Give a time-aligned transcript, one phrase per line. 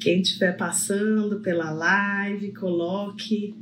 [0.00, 3.54] Quem estiver passando pela live, coloque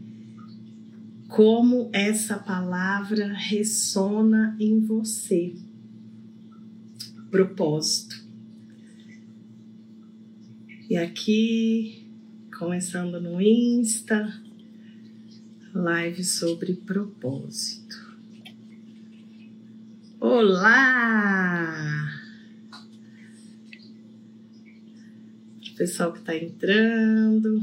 [1.26, 5.52] como essa palavra ressona em você.
[7.28, 8.24] Propósito.
[10.88, 12.08] E aqui,
[12.56, 14.40] começando no Insta,
[15.74, 18.16] live sobre propósito.
[20.20, 22.17] Olá!
[25.78, 27.62] Pessoal que está entrando.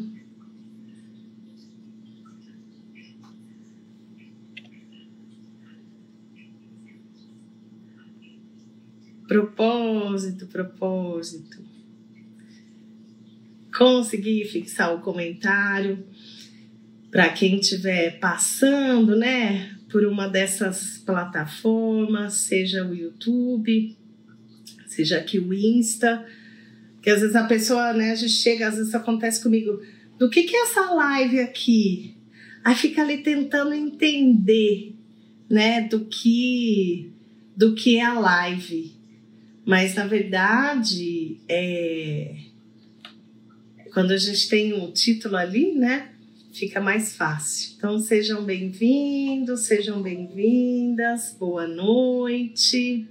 [9.28, 11.62] Propósito, propósito.
[13.76, 16.08] Consegui fixar o comentário
[17.12, 23.98] para quem estiver passando, né, por uma dessas plataformas, seja o YouTube,
[24.88, 26.26] seja aqui o Insta,
[27.06, 29.80] que às vezes a pessoa, né, a gente chega, às vezes acontece comigo,
[30.18, 32.16] do que que é essa live aqui?
[32.64, 34.96] Aí fica ali tentando entender,
[35.48, 37.12] né, do que
[37.56, 38.92] do que é a live.
[39.64, 42.38] Mas na verdade, é...
[43.94, 46.10] quando a gente tem um título ali, né?
[46.52, 47.76] Fica mais fácil.
[47.78, 53.08] Então sejam bem-vindos, sejam bem-vindas, boa noite.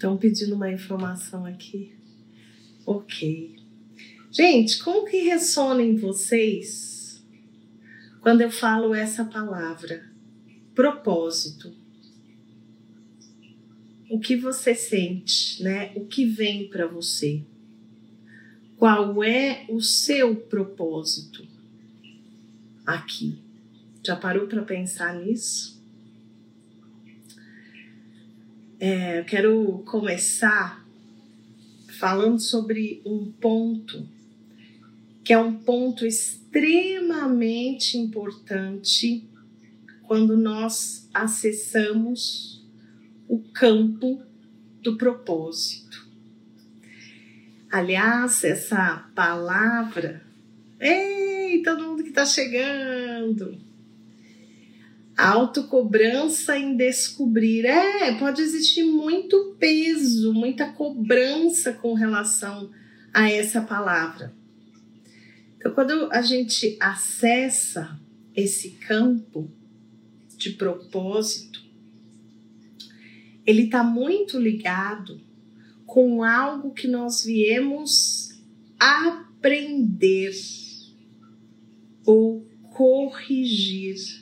[0.00, 1.92] Estão pedindo uma informação aqui.
[2.86, 3.54] Ok.
[4.30, 7.22] Gente, como que ressona em vocês
[8.22, 10.10] quando eu falo essa palavra,
[10.74, 11.70] propósito.
[14.08, 15.92] O que você sente, né?
[15.94, 17.44] O que vem para você?
[18.78, 21.46] Qual é o seu propósito
[22.86, 23.38] aqui?
[24.02, 25.79] Já parou para pensar nisso?
[28.82, 30.82] É, eu quero começar
[31.98, 34.08] falando sobre um ponto
[35.22, 39.28] que é um ponto extremamente importante
[40.04, 42.64] quando nós acessamos
[43.28, 44.22] o campo
[44.80, 46.08] do propósito.
[47.70, 50.22] Aliás, essa palavra,
[50.80, 53.60] ei, todo mundo que está chegando,
[55.28, 57.66] autocobrança em descobrir.
[57.66, 62.70] É, pode existir muito peso, muita cobrança com relação
[63.12, 64.32] a essa palavra.
[65.56, 68.00] Então, quando a gente acessa
[68.34, 69.50] esse campo
[70.36, 71.62] de propósito,
[73.46, 75.20] ele está muito ligado
[75.84, 78.40] com algo que nós viemos
[78.78, 80.32] aprender
[82.06, 84.19] ou corrigir.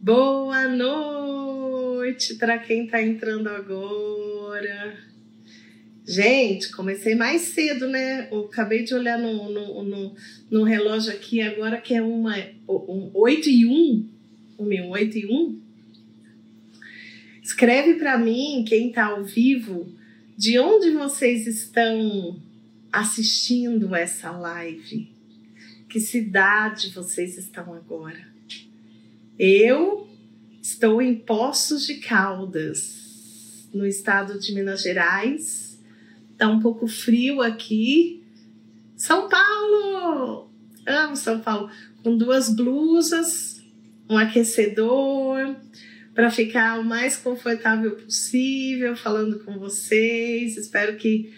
[0.00, 4.96] Boa noite para quem está entrando agora.
[6.06, 8.28] Gente, comecei mais cedo, né?
[8.30, 10.16] Eu acabei de olhar no, no, no,
[10.48, 12.36] no relógio aqui agora que é uma
[12.68, 14.08] um, 8 e 1.
[14.56, 15.60] O meu 8 e 1.
[17.42, 19.92] Escreve para mim, quem está ao vivo,
[20.36, 22.40] de onde vocês estão
[22.92, 25.10] assistindo essa live.
[25.88, 28.37] Que cidade vocês estão agora?
[29.38, 30.08] Eu
[30.60, 35.68] estou em Poços de Caldas, no estado de Minas Gerais
[36.38, 38.22] Tá um pouco frio aqui.
[38.96, 40.48] São Paulo!
[40.86, 41.68] Amo São Paulo.
[42.02, 43.60] Com duas blusas,
[44.08, 45.56] um aquecedor,
[46.14, 50.56] para ficar o mais confortável possível falando com vocês.
[50.56, 51.34] Espero que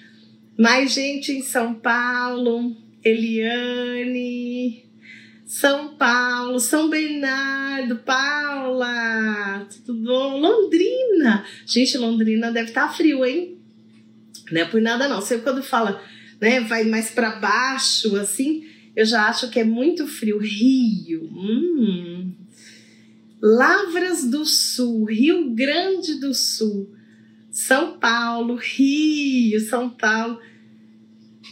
[0.59, 2.77] mais gente em São Paulo.
[3.03, 4.84] Eliane,
[5.50, 10.38] São Paulo, São Bernardo, Paula, tudo bom?
[10.38, 11.44] Londrina.
[11.66, 13.59] Gente, Londrina deve estar tá frio, hein?
[14.53, 15.21] Não é por nada não.
[15.21, 16.00] Sempre quando fala,
[16.41, 20.38] né, vai mais para baixo, assim, eu já acho que é muito frio.
[20.38, 22.32] Rio, hum.
[23.43, 26.94] Lavras do Sul, Rio Grande do Sul,
[27.50, 30.38] São Paulo, Rio, São Paulo,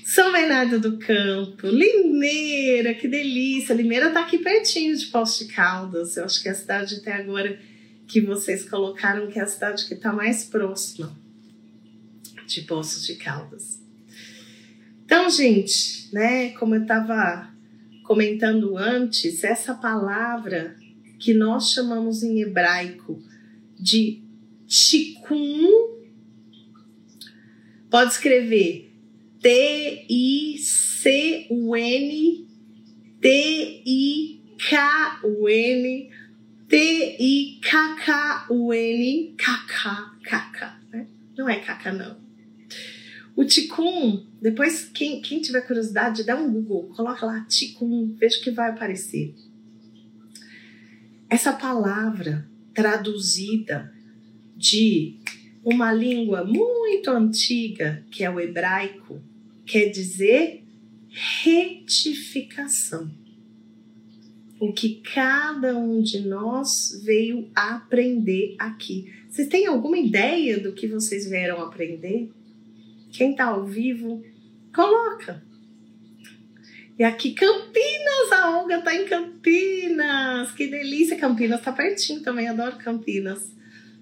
[0.09, 3.75] São Bernardo do Campo, Limeira, que delícia!
[3.75, 6.17] Limeira tá aqui pertinho de Poços de Caldas.
[6.17, 7.61] Eu acho que é a cidade até agora
[8.07, 11.15] que vocês colocaram que é a cidade que está mais próxima
[12.47, 13.83] de Poços de Caldas.
[15.05, 17.51] Então, gente, né, como eu estava
[18.03, 20.75] comentando antes, essa palavra
[21.19, 23.23] que nós chamamos em hebraico
[23.79, 24.23] de
[24.67, 25.99] tikkun,
[27.91, 28.88] pode escrever
[29.41, 30.69] T-I-C-U-N,
[33.21, 34.39] T-I-K-U-N,
[36.69, 37.75] T-I-K-K-U-N,
[39.37, 41.07] K-K, K-K, né?
[41.37, 42.17] Não é K-K, não.
[43.37, 48.43] O Ticum, depois, quem, quem tiver curiosidade, dá um Google, coloca lá Ticum, veja o
[48.43, 49.33] que vai aparecer.
[51.31, 53.95] Essa palavra traduzida
[54.57, 55.21] de
[55.65, 59.23] uma língua muito antiga, que é o hebraico,
[59.69, 60.65] quer dizer
[61.43, 63.11] retificação.
[64.59, 69.13] O que cada um de nós veio aprender aqui.
[69.29, 72.33] Vocês têm alguma ideia do que vocês vieram aprender?
[73.13, 74.25] Quem está ao vivo,
[74.75, 75.47] coloca.
[76.99, 80.51] E aqui, Campinas, a Olga está em Campinas.
[80.53, 83.57] Que delícia, Campinas está pertinho também, adoro Campinas.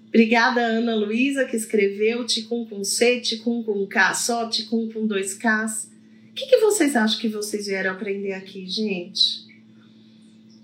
[0.09, 5.33] Obrigada, Ana Luísa, que escreveu Ticum com C, Ticum com K, só Ticum com dois
[5.33, 5.91] Ks.
[6.29, 9.45] O que, que vocês acham que vocês vieram aprender aqui, gente?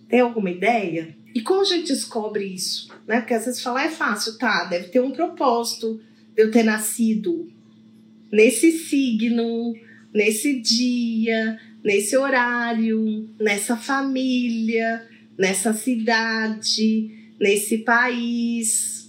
[0.07, 1.15] Tem alguma ideia?
[1.35, 2.89] E como a gente descobre isso?
[3.07, 3.19] Né?
[3.19, 4.65] Porque às vezes falar é fácil, tá?
[4.65, 5.99] Deve ter um propósito
[6.35, 7.51] de eu ter nascido
[8.31, 9.75] nesse signo,
[10.13, 15.05] nesse dia, nesse horário, nessa família,
[15.37, 19.02] nessa cidade, nesse país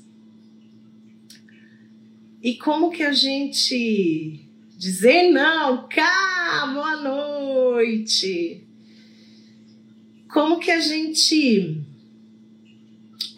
[2.45, 4.39] e como que a gente
[4.77, 8.63] dizer não, cá, boa noite.
[10.29, 11.81] Como que a gente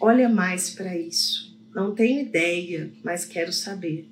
[0.01, 1.57] olha mais para isso?
[1.73, 4.09] Não tenho ideia, mas quero saber.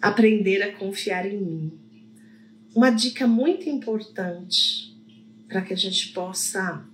[0.00, 1.72] Aprender a confiar em mim.
[2.72, 4.96] Uma dica muito importante
[5.48, 6.86] para que a gente possa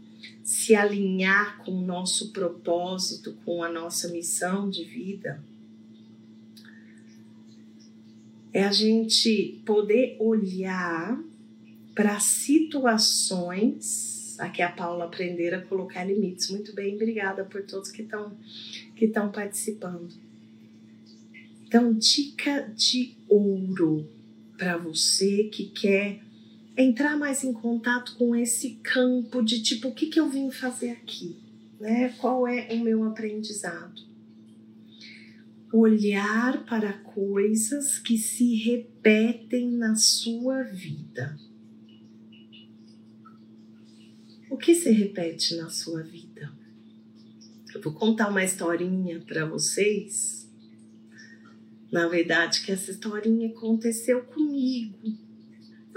[0.42, 5.44] se alinhar com o nosso propósito, com a nossa missão de vida
[8.56, 11.22] é a gente poder olhar
[11.94, 12.74] para situações.
[14.38, 16.48] Aqui a Paula aprender a colocar limites.
[16.48, 18.34] Muito bem, obrigada por todos que estão
[18.94, 20.08] que estão participando.
[21.66, 24.08] Então, dica de ouro
[24.56, 26.22] para você que quer
[26.78, 30.92] entrar mais em contato com esse campo de tipo, o que, que eu vim fazer
[30.92, 31.36] aqui?
[31.78, 32.14] Né?
[32.16, 34.15] Qual é o meu aprendizado?
[35.78, 41.38] Olhar para coisas que se repetem na sua vida.
[44.48, 46.52] O que se repete na sua vida?
[47.74, 50.50] Eu vou contar uma historinha para vocês.
[51.92, 55.26] Na verdade, que essa historinha aconteceu comigo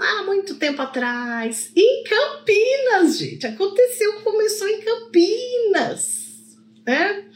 [0.00, 3.46] há muito tempo atrás, em Campinas, gente.
[3.46, 7.28] Aconteceu, começou em Campinas, né?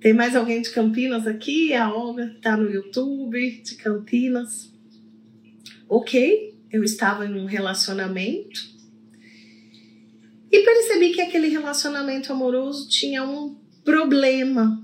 [0.00, 1.74] Tem mais alguém de Campinas aqui?
[1.74, 4.72] A Olga está no YouTube de Campinas.
[5.86, 8.70] Ok, eu estava em um relacionamento
[10.50, 13.54] e percebi que aquele relacionamento amoroso tinha um
[13.84, 14.82] problema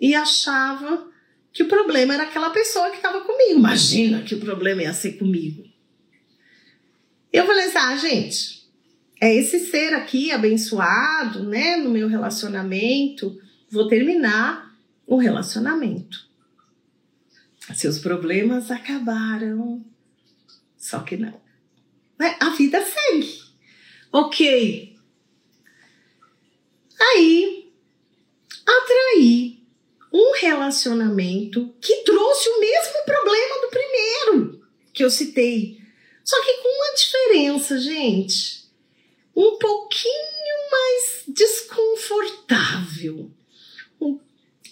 [0.00, 1.08] e achava
[1.52, 3.60] que o problema era aquela pessoa que estava comigo.
[3.60, 5.62] Imagina que o problema ia ser comigo.
[7.32, 8.68] Eu falei assim: ah, gente,
[9.20, 13.40] é esse ser aqui abençoado, né, no meu relacionamento
[13.72, 14.72] vou terminar
[15.06, 16.28] o relacionamento.
[17.74, 19.82] Seus problemas acabaram.
[20.76, 21.40] Só que não.
[22.38, 23.40] A vida segue.
[24.12, 24.94] Ok.
[27.00, 27.72] Aí,
[28.66, 29.64] atraí
[30.12, 34.62] um relacionamento que trouxe o mesmo problema do primeiro
[34.92, 35.80] que eu citei.
[36.22, 38.70] Só que com uma diferença, gente.
[39.34, 43.32] Um pouquinho mais desconfortável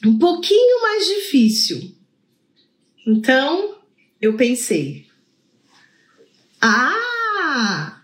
[0.04, 1.94] um pouquinho mais difícil.
[3.06, 3.78] Então,
[4.20, 5.06] eu pensei:
[6.60, 8.02] ah,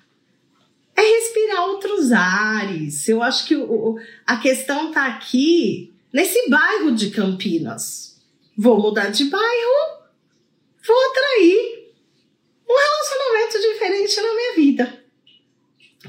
[0.95, 3.09] é respirar outros ares.
[3.09, 8.17] Eu acho que o, a questão tá aqui nesse bairro de Campinas.
[8.57, 10.03] Vou mudar de bairro,
[10.87, 11.93] vou atrair
[12.69, 15.05] um relacionamento diferente na minha vida.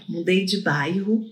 [0.08, 1.30] Mudei de bairro,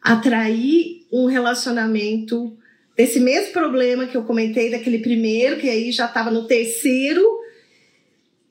[0.00, 2.56] atraí um relacionamento
[2.96, 7.22] desse mesmo problema que eu comentei daquele primeiro, que aí já estava no terceiro,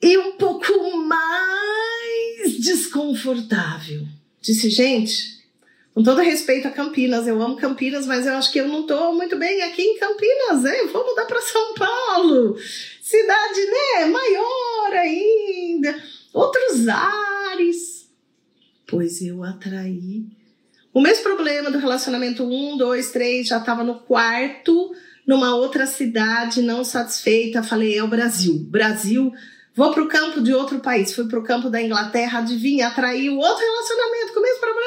[0.01, 4.05] e um pouco mais desconfortável.
[4.41, 5.41] Disse, gente,
[5.93, 9.15] com todo respeito a Campinas, eu amo Campinas, mas eu acho que eu não estou
[9.15, 10.83] muito bem aqui em Campinas, né?
[10.91, 12.57] Vou mudar para São Paulo,
[13.01, 18.09] cidade, né, maior ainda, outros ares.
[18.85, 20.25] Pois eu atraí
[20.93, 24.93] o mesmo problema do relacionamento 1, 2, 3, já estava no quarto,
[25.25, 27.63] numa outra cidade, não satisfeita.
[27.63, 28.59] Falei, é o Brasil.
[28.69, 29.33] Brasil,
[29.73, 31.13] vou para o campo de outro país.
[31.15, 34.83] Fui para o campo da Inglaterra, adivinha, atraiu outro relacionamento com o mesmo problema.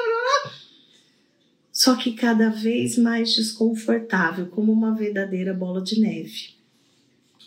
[1.72, 6.54] só que cada vez mais desconfortável, como uma verdadeira bola de neve.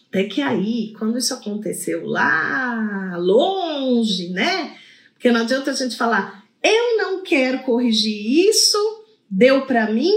[0.09, 4.75] Até que aí, quando isso aconteceu lá longe, né?
[5.13, 10.15] Porque não adianta a gente falar, eu não quero corrigir isso, deu para mim,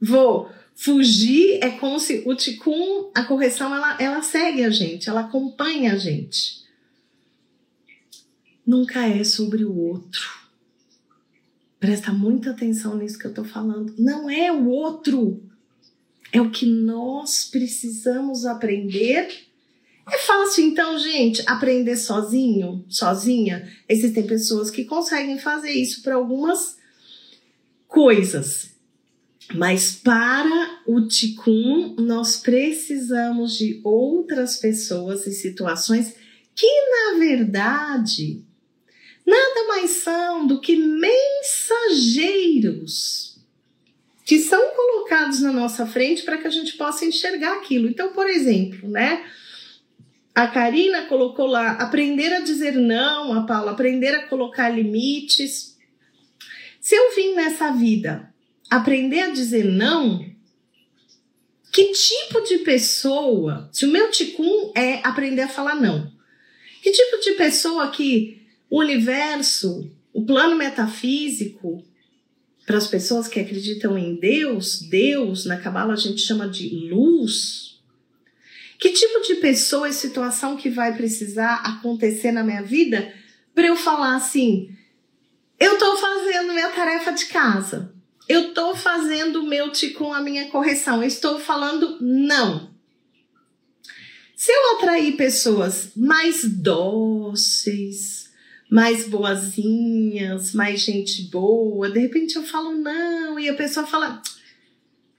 [0.00, 1.58] vou fugir.
[1.62, 5.96] É como se o ticum, a correção, ela, ela segue a gente, ela acompanha a
[5.96, 6.62] gente.
[8.66, 10.42] Nunca é sobre o outro
[11.82, 13.92] Presta muita atenção nisso que eu tô falando.
[13.98, 15.42] Não é o outro.
[16.30, 19.48] É o que nós precisamos aprender.
[20.10, 23.70] É fácil, então, gente, aprender sozinho, sozinha.
[23.88, 26.76] Existem pessoas que conseguem fazer isso para algumas
[27.86, 28.72] coisas.
[29.54, 36.14] Mas para o Ticum, nós precisamos de outras pessoas e situações
[36.54, 38.42] que, na verdade,
[39.26, 43.32] nada mais são do que mensageiros
[44.24, 47.88] que são colocados na nossa frente para que a gente possa enxergar aquilo.
[47.88, 49.24] Então, por exemplo, né?
[50.34, 55.76] A Karina colocou lá aprender a dizer não, a Paula aprender a colocar limites.
[56.80, 58.32] Se eu vim nessa vida
[58.70, 60.24] aprender a dizer não,
[61.70, 66.10] que tipo de pessoa, se o meu ticum é aprender a falar não,
[66.82, 71.84] que tipo de pessoa que o universo, o plano metafísico,
[72.66, 77.61] para as pessoas que acreditam em Deus, Deus, na Cabala a gente chama de luz.
[78.82, 83.14] Que tipo de pessoa e situação que vai precisar acontecer na minha vida
[83.54, 84.76] para eu falar assim:
[85.60, 87.94] eu estou fazendo minha tarefa de casa,
[88.28, 92.72] eu estou fazendo o meu com a minha correção, eu estou falando não.
[94.34, 98.32] Se eu atrair pessoas mais dóceis,
[98.68, 101.88] mais boazinhas, mais gente boa.
[101.88, 104.20] De repente eu falo não e a pessoa fala: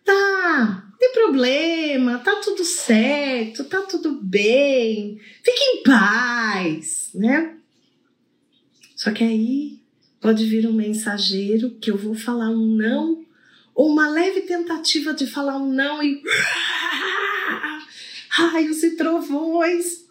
[0.04, 7.58] tá, tem problema, tá tudo certo, tá tudo bem, fique em paz, né?
[8.96, 9.80] Só que aí
[10.22, 13.26] pode vir um mensageiro que eu vou falar um não,
[13.76, 16.22] ou uma leve tentativa de falar um não e.
[18.30, 20.06] Raios e trovões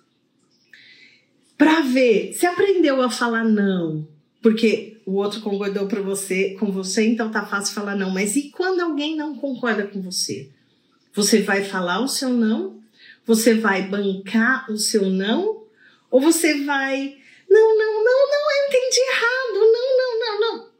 [1.59, 4.07] para ver se aprendeu a falar não,
[4.41, 8.11] porque o outro concordou para você, com você, então tá fácil falar não.
[8.11, 10.51] Mas e quando alguém não concorda com você?
[11.15, 12.83] Você vai falar o seu não?
[13.25, 15.67] Você vai bancar o seu não?
[16.11, 19.55] Ou você vai não, não, não, não, eu entendi errado.
[19.55, 20.73] Não, não, não, não.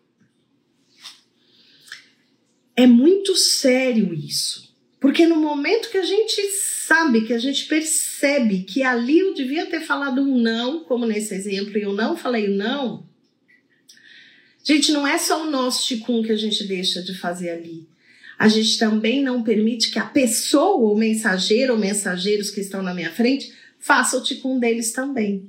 [2.75, 4.75] É muito sério isso.
[4.99, 9.67] Porque no momento que a gente sabe, que a gente percebe que ali eu devia
[9.67, 13.07] ter falado um não, como nesse exemplo, e eu não falei não.
[14.65, 17.87] Gente, não é só o nosso ticum que a gente deixa de fazer ali.
[18.43, 22.93] A gente também não permite que a pessoa, o mensageiro ou mensageiros que estão na
[22.93, 25.49] minha frente, faça o ticum deles também.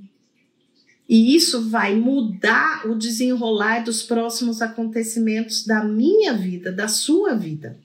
[1.10, 7.80] E isso vai mudar o desenrolar dos próximos acontecimentos da minha vida, da sua vida.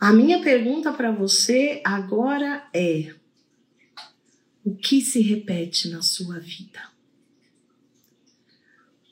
[0.00, 3.14] A minha pergunta para você agora é:
[4.64, 6.80] o que se repete na sua vida?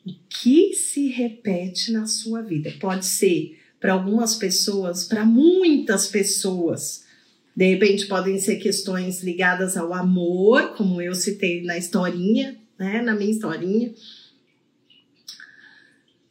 [0.06, 2.72] O que se repete na sua vida?
[2.80, 7.04] Pode ser para algumas pessoas, para muitas pessoas.
[7.54, 13.14] De repente podem ser questões ligadas ao amor, como eu citei na historinha, né, na
[13.14, 13.92] minha historinha.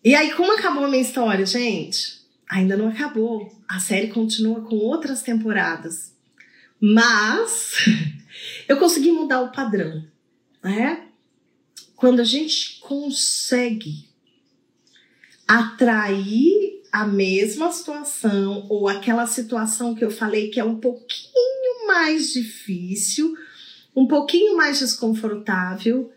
[0.04, 2.16] E aí, como acabou a minha história, gente?
[2.50, 3.52] ainda não acabou.
[3.68, 6.14] A série continua com outras temporadas.
[6.80, 7.86] Mas
[8.68, 10.06] eu consegui mudar o padrão,
[10.64, 11.05] né?
[11.96, 14.10] Quando a gente consegue
[15.48, 22.34] atrair a mesma situação ou aquela situação que eu falei que é um pouquinho mais
[22.34, 23.36] difícil,
[23.96, 26.12] um pouquinho mais desconfortável,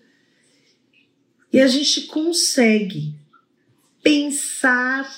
[1.53, 3.15] e a gente consegue
[4.03, 5.11] pensar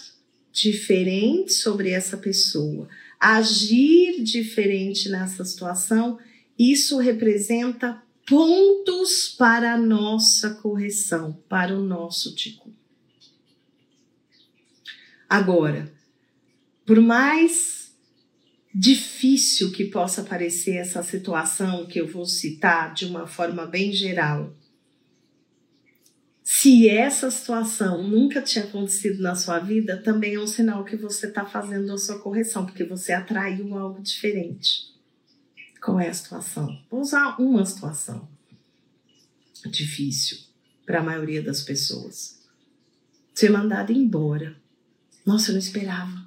[0.53, 2.89] diferente sobre essa pessoa,
[3.19, 6.19] agir diferente nessa situação,
[6.59, 12.73] isso representa pontos para a nossa correção, para o nosso tico.
[15.29, 15.93] Agora,
[16.87, 17.93] por mais
[18.73, 24.55] difícil que possa parecer essa situação que eu vou citar de uma forma bem geral,
[26.45, 31.27] se essa situação nunca tinha acontecido na sua vida, também é um sinal que você
[31.27, 34.90] está fazendo a sua correção, porque você atraiu algo diferente.
[35.83, 36.79] Qual é a situação?
[36.91, 38.29] Vou usar uma situação
[39.67, 40.39] difícil
[40.87, 42.39] para a maioria das pessoas.
[43.35, 44.57] ser mandado embora.
[45.25, 46.27] Nossa, eu não esperava.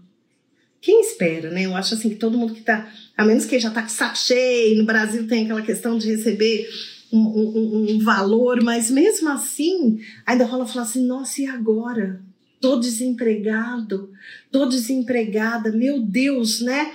[0.81, 1.65] Quem espera, né?
[1.65, 4.17] Eu acho assim que todo mundo que tá, a menos que já tá com saco
[4.17, 6.67] cheio, no Brasil tem aquela questão de receber
[7.11, 12.21] um, um, um valor, mas mesmo assim, ainda rola falar assim: nossa, e agora?
[12.59, 14.11] Tô desempregado,
[14.51, 16.93] tô desempregada, meu Deus, né?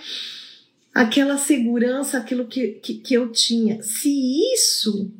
[0.94, 3.82] Aquela segurança, aquilo que, que, que eu tinha.
[3.82, 4.10] Se
[4.54, 5.12] isso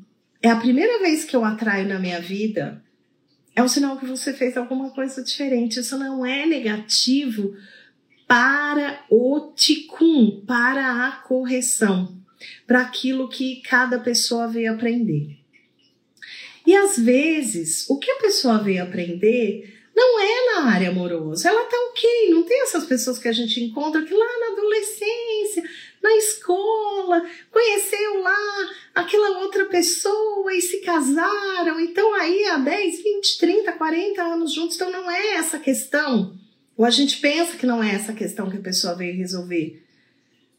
[0.42, 2.82] é a primeira vez que eu atraio na minha vida,
[3.54, 5.80] é um sinal que você fez alguma coisa diferente.
[5.80, 7.54] Isso não é negativo
[8.26, 12.16] para o ticum, para a correção,
[12.66, 15.38] para aquilo que cada pessoa veio aprender.
[16.66, 21.48] E às vezes, o que a pessoa veio aprender não é na área amorosa.
[21.48, 25.64] Ela tá ok, não tem essas pessoas que a gente encontra que lá na adolescência
[26.02, 33.38] na escola, conheceu lá aquela outra pessoa e se casaram, então aí há 10, 20,
[33.38, 36.36] 30, 40 anos juntos, então não é essa questão.
[36.76, 39.82] Ou a gente pensa que não é essa questão que a pessoa veio resolver.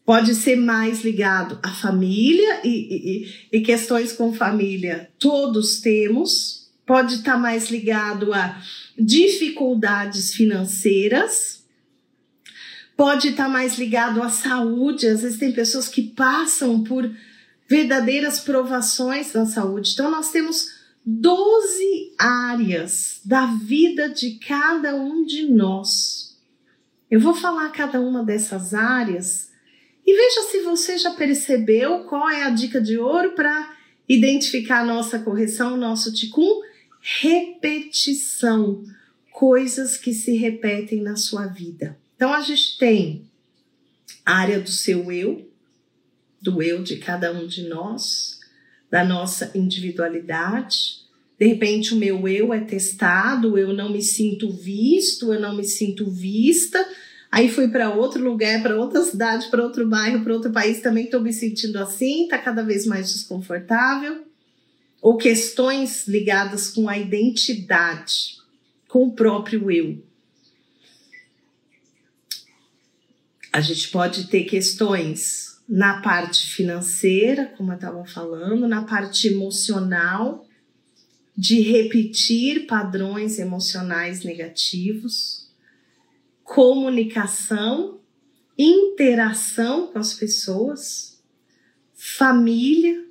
[0.05, 6.58] Pode ser mais ligado à família e, e, e questões com família todos temos.
[6.89, 8.59] Pode estar mais ligado a
[8.97, 11.63] dificuldades financeiras,
[12.97, 15.05] pode estar mais ligado à saúde.
[15.05, 17.07] Às vezes tem pessoas que passam por
[17.67, 19.91] verdadeiras provações na saúde.
[19.93, 26.39] Então nós temos 12 áreas da vida de cada um de nós.
[27.11, 29.51] Eu vou falar cada uma dessas áreas
[30.07, 33.75] e veja se você já percebeu qual é a dica de ouro para
[34.07, 36.67] identificar a nossa correção, o nosso ticum.
[37.01, 38.83] Repetição.
[39.31, 41.97] Coisas que se repetem na sua vida.
[42.15, 43.25] Então a gente tem
[44.25, 45.49] a área do seu eu,
[46.41, 48.39] do eu de cada um de nós,
[48.91, 50.99] da nossa individualidade.
[51.39, 55.63] De repente o meu eu é testado, eu não me sinto visto, eu não me
[55.63, 56.85] sinto vista.
[57.31, 61.05] Aí fui para outro lugar, para outra cidade, para outro bairro, para outro país, também
[61.05, 64.28] estou me sentindo assim, está cada vez mais desconfortável.
[65.01, 68.37] Ou questões ligadas com a identidade,
[68.87, 70.03] com o próprio eu.
[73.51, 80.47] A gente pode ter questões na parte financeira, como eu estava falando, na parte emocional,
[81.37, 85.49] de repetir padrões emocionais negativos,
[86.43, 87.99] comunicação,
[88.57, 91.21] interação com as pessoas,
[91.95, 93.05] família.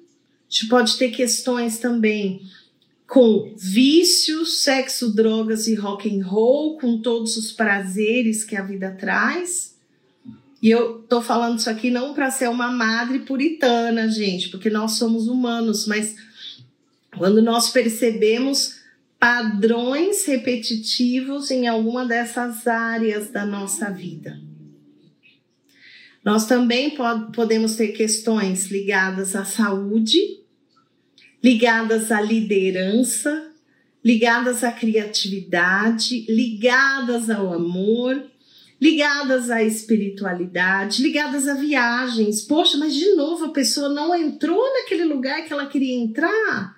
[0.48, 2.42] A gente pode ter questões também
[3.06, 8.90] com vícios, sexo, drogas e rock and roll, com todos os prazeres que a vida
[8.90, 9.78] traz
[10.60, 14.92] e eu tô falando isso aqui não para ser uma madre puritana, gente, porque nós
[14.92, 16.16] somos humanos, mas
[17.16, 18.78] quando nós percebemos
[19.20, 24.38] padrões repetitivos em alguma dessas áreas da nossa vida.
[26.24, 30.37] Nós também pod podemos ter questões ligadas à saúde,
[31.42, 33.52] ligadas à liderança,
[34.04, 38.24] ligadas à criatividade, ligadas ao amor,
[38.80, 42.42] ligadas à espiritualidade, ligadas a viagens.
[42.42, 46.76] Poxa, mas de novo a pessoa não entrou naquele lugar que ela queria entrar.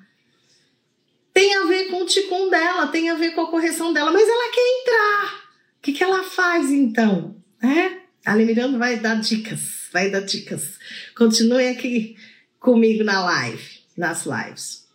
[1.33, 4.29] Tem a ver com o ticum dela, tem a ver com a correção dela, mas
[4.29, 5.35] ela quer entrar.
[5.79, 7.37] O que, que ela faz então?
[7.63, 8.01] É?
[8.25, 10.79] A Miranda vai dar dicas, vai dar dicas.
[11.17, 12.17] Continue aqui
[12.59, 14.89] comigo na live, nas lives.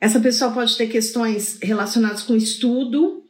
[0.00, 3.22] Essa pessoa pode ter questões relacionadas com estudo,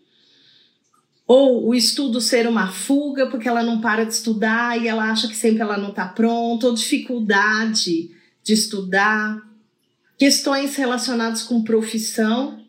[1.26, 5.29] ou o estudo ser uma fuga porque ela não para de estudar e ela acha
[5.29, 8.11] que sempre ela não está pronta, ou dificuldade
[8.42, 9.40] de estudar,
[10.18, 12.64] questões relacionadas com profissão.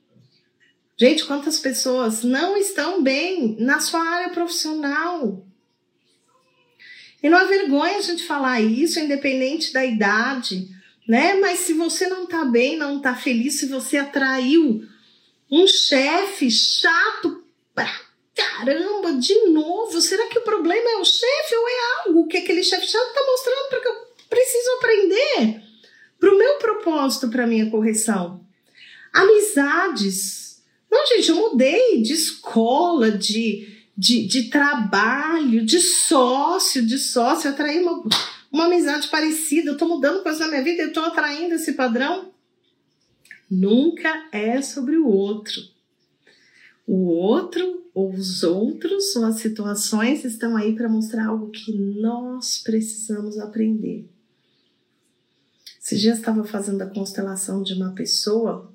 [0.98, 5.46] Gente, quantas pessoas não estão bem na sua área profissional?
[7.24, 10.71] E não é vergonha a gente falar isso, independente da idade,
[11.08, 11.36] né?
[11.36, 14.84] Mas se você não tá bem, não tá feliz, se você atraiu
[15.50, 17.44] um chefe chato
[17.76, 17.92] pra
[18.36, 22.64] caramba, de novo, será que o problema é o chefe ou é algo que aquele
[22.64, 23.96] chefe chato está mostrando porque eu
[24.30, 25.62] preciso aprender
[26.20, 28.46] para o meu propósito, para minha correção?
[29.12, 30.62] Amizades.
[30.90, 37.82] Não, gente, eu mudei de escola, de, de, de trabalho, de sócio, de sócio, atraí
[37.82, 38.04] uma,
[38.52, 42.32] uma amizade parecida, eu estou mudando coisas na minha vida, eu estou atraindo esse padrão.
[43.50, 45.62] Nunca é sobre o outro.
[46.86, 52.58] O outro ou os outros ou as situações estão aí para mostrar algo que nós
[52.58, 54.10] precisamos aprender.
[55.82, 58.72] Esse dia estava fazendo a constelação de uma pessoa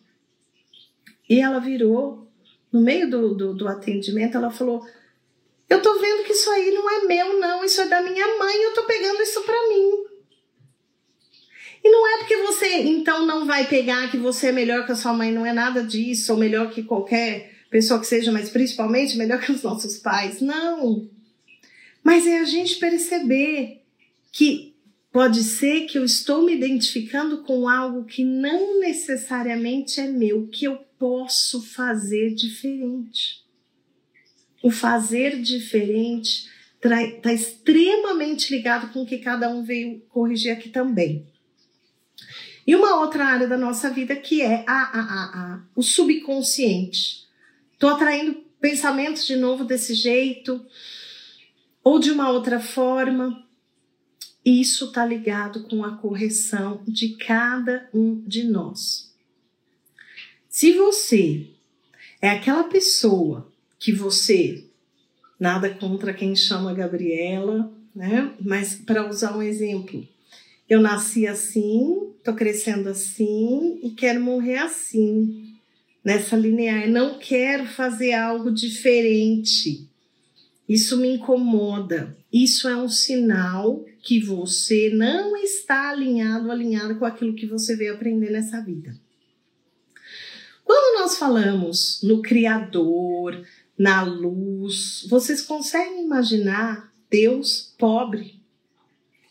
[1.28, 2.26] e ela virou
[2.72, 4.86] no meio do, do, do atendimento, ela falou:
[5.68, 8.56] Eu tô vendo que isso aí não é meu, não, isso é da minha mãe,
[8.62, 10.04] eu tô pegando isso pra mim.
[11.82, 14.96] E não é porque você então não vai pegar que você é melhor que a
[14.96, 19.16] sua mãe, não é nada disso, ou melhor que qualquer pessoa que seja, mas principalmente
[19.16, 20.40] melhor que os nossos pais.
[20.40, 21.08] Não.
[22.02, 23.82] Mas é a gente perceber
[24.32, 24.74] que
[25.12, 30.66] pode ser que eu estou me identificando com algo que não necessariamente é meu, que
[30.66, 33.45] eu posso fazer diferente.
[34.62, 36.48] O fazer diferente
[36.82, 41.26] está extremamente ligado com o que cada um veio corrigir aqui também.
[42.66, 47.26] E uma outra área da nossa vida que é a, a, a, o subconsciente.
[47.72, 50.64] Estou atraindo pensamentos de novo desse jeito
[51.84, 53.46] ou de uma outra forma.
[54.44, 59.14] Isso está ligado com a correção de cada um de nós.
[60.48, 61.50] Se você
[62.20, 64.64] é aquela pessoa que você,
[65.38, 68.34] nada contra quem chama Gabriela, né?
[68.40, 70.06] Mas para usar um exemplo,
[70.68, 75.54] eu nasci assim, tô crescendo assim e quero morrer assim,
[76.04, 76.88] nessa linear.
[76.88, 79.88] Não quero fazer algo diferente.
[80.68, 82.16] Isso me incomoda.
[82.32, 87.94] Isso é um sinal que você não está alinhado, alinhado com aquilo que você veio
[87.94, 88.94] aprender nessa vida.
[90.64, 93.44] Quando nós falamos no Criador,
[93.78, 98.40] na luz, vocês conseguem imaginar Deus pobre?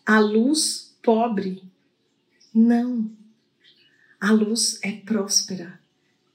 [0.05, 1.63] A luz pobre.
[2.53, 3.09] Não.
[4.19, 5.79] A luz é próspera.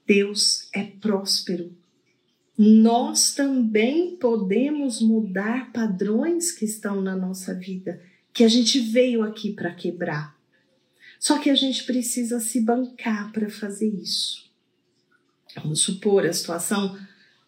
[0.05, 1.75] Deus é próspero.
[2.57, 8.01] Nós também podemos mudar padrões que estão na nossa vida,
[8.33, 10.37] que a gente veio aqui para quebrar.
[11.19, 14.51] Só que a gente precisa se bancar para fazer isso.
[15.55, 16.97] Vamos supor a situação,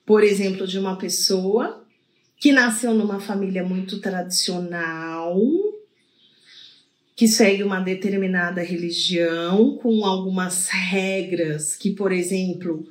[0.06, 1.84] por exemplo, de uma pessoa
[2.38, 5.40] que nasceu numa família muito tradicional,
[7.16, 12.86] que segue uma determinada religião com algumas regras que, por exemplo,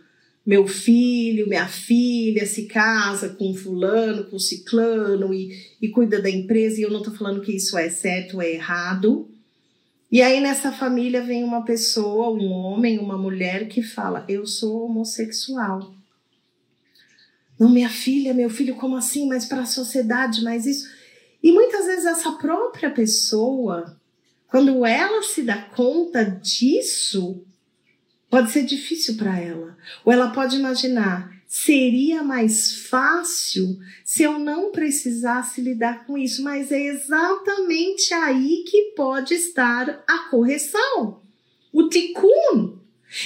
[0.44, 6.80] meu filho, minha filha se casa com fulano, com ciclano e, e cuida da empresa,
[6.80, 9.28] e eu não estou falando que isso é certo ou é errado.
[10.10, 14.86] E aí nessa família vem uma pessoa, um homem, uma mulher que fala: Eu sou
[14.86, 15.94] homossexual.
[17.62, 19.28] Não, minha filha, meu filho, como assim?
[19.28, 20.90] Mas para a sociedade, mas isso.
[21.40, 23.96] E muitas vezes essa própria pessoa
[24.52, 27.42] quando ela se dá conta disso,
[28.28, 29.78] pode ser difícil para ela.
[30.04, 36.70] Ou ela pode imaginar, seria mais fácil se eu não precisasse lidar com isso, mas
[36.70, 41.22] é exatamente aí que pode estar a correção.
[41.72, 42.78] O tikkun.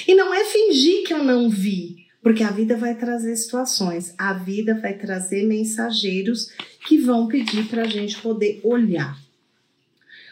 [0.07, 4.33] E não é fingir que eu não vi, porque a vida vai trazer situações, a
[4.33, 6.51] vida vai trazer mensageiros
[6.85, 9.17] que vão pedir para a gente poder olhar.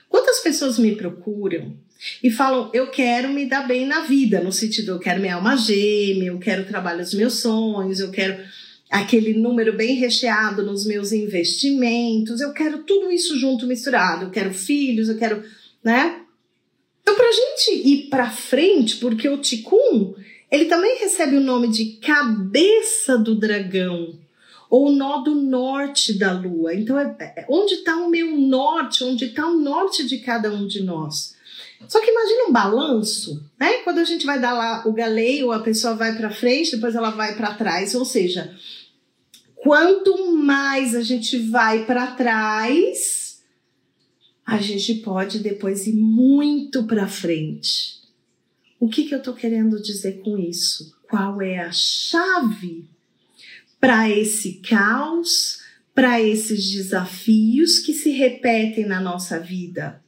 [0.08, 1.72] Quantas pessoas me procuram
[2.20, 5.56] e falam, eu quero me dar bem na vida, no sentido, eu quero minha alma
[5.56, 8.42] gêmea, eu quero trabalhar os meus sonhos, eu quero
[8.90, 14.52] aquele número bem recheado nos meus investimentos, eu quero tudo isso junto misturado, eu quero
[14.52, 15.44] filhos, eu quero,
[15.84, 16.22] né?
[17.02, 20.16] Então, para a gente ir para frente, porque o Ticum,
[20.54, 24.16] ele também recebe o nome de cabeça do dragão
[24.70, 26.72] ou nó do norte da lua.
[26.74, 29.02] Então, é, é onde está o meu norte?
[29.02, 31.34] Onde está o norte de cada um de nós?
[31.88, 33.74] Só que imagina um balanço, né?
[33.84, 37.10] Quando a gente vai dar lá o galeio, a pessoa vai para frente, depois ela
[37.10, 37.92] vai para trás.
[37.94, 38.56] Ou seja,
[39.56, 43.42] quanto mais a gente vai para trás,
[44.46, 48.03] a gente pode depois ir muito para frente.
[48.84, 50.94] O que, que eu estou querendo dizer com isso?
[51.08, 52.86] Qual é a chave
[53.80, 55.62] para esse caos,
[55.94, 60.04] para esses desafios que se repetem na nossa vida,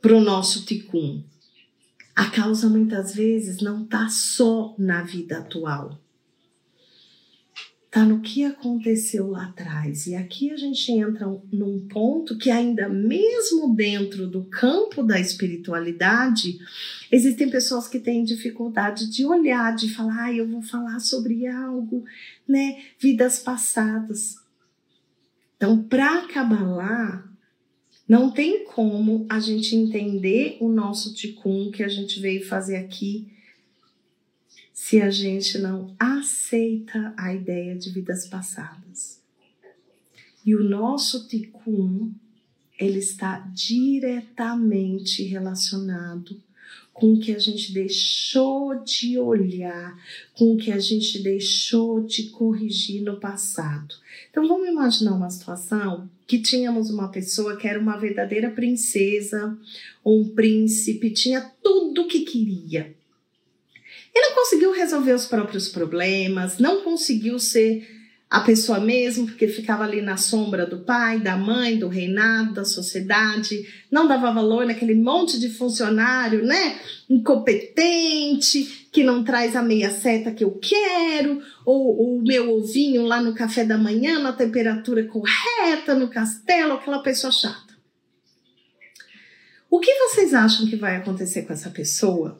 [0.00, 1.24] para o nosso ticum.
[2.14, 6.00] A causa muitas vezes não está só na vida atual.
[7.98, 10.06] Está no que aconteceu lá atrás.
[10.06, 16.58] E aqui a gente entra num ponto que, ainda mesmo dentro do campo da espiritualidade,
[17.10, 22.04] Existem pessoas que têm dificuldade de olhar, de falar, ah, eu vou falar sobre algo,
[22.46, 22.82] né?
[22.98, 24.36] Vidas passadas.
[25.56, 27.24] Então, para lá,
[28.06, 33.26] não tem como a gente entender o nosso ticum que a gente veio fazer aqui
[34.80, 39.20] se a gente não aceita a ideia de vidas passadas.
[40.46, 42.12] E o nosso ticum,
[42.78, 46.40] ele está diretamente relacionado
[46.92, 49.98] com o que a gente deixou de olhar,
[50.32, 53.96] com o que a gente deixou de corrigir no passado.
[54.30, 59.58] Então vamos imaginar uma situação que tínhamos uma pessoa que era uma verdadeira princesa
[60.04, 62.96] ou um príncipe, tinha tudo o que queria.
[64.14, 67.86] E não conseguiu resolver os próprios problemas, não conseguiu ser
[68.30, 72.64] a pessoa mesmo, porque ficava ali na sombra do pai, da mãe, do reinado, da
[72.64, 76.78] sociedade, não dava valor naquele monte de funcionário, né?
[77.08, 83.18] Incompetente, que não traz a meia seta que eu quero, ou o meu ovinho lá
[83.22, 87.78] no café da manhã, na temperatura correta, no castelo, aquela pessoa chata.
[89.70, 92.38] O que vocês acham que vai acontecer com essa pessoa?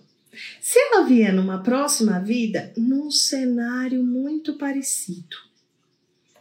[0.71, 5.39] Se ela vier numa próxima vida, num cenário muito parecido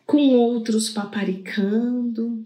[0.05, 2.45] com outros paparicando,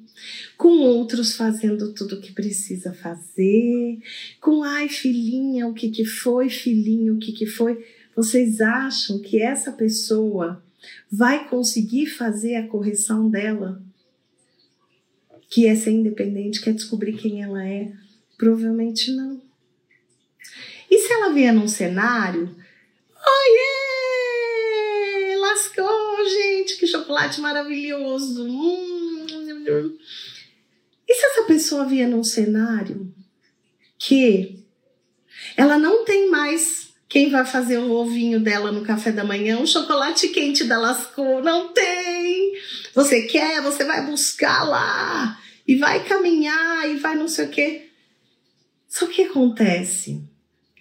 [0.56, 3.98] com outros fazendo tudo o que precisa fazer,
[4.40, 7.84] com ai filhinha, o que que foi, filhinho, o que que foi.
[8.16, 10.64] Vocês acham que essa pessoa
[11.12, 13.82] vai conseguir fazer a correção dela?
[15.50, 17.92] Que é ser independente, quer descobrir quem ela é?
[18.38, 19.51] Provavelmente não.
[20.92, 22.54] E se ela vier num cenário,
[23.26, 23.78] oiê,
[25.38, 28.46] lascou, gente, que chocolate maravilhoso.
[28.46, 29.26] Hum.
[31.08, 33.16] E se essa pessoa vier num cenário
[33.98, 34.66] que
[35.56, 39.66] ela não tem mais quem vai fazer o ovinho dela no café da manhã, um
[39.66, 42.52] chocolate quente da Lascaux, não tem.
[42.94, 47.90] Você quer, você vai buscar lá e vai caminhar e vai não sei o quê.
[48.90, 50.30] Só que acontece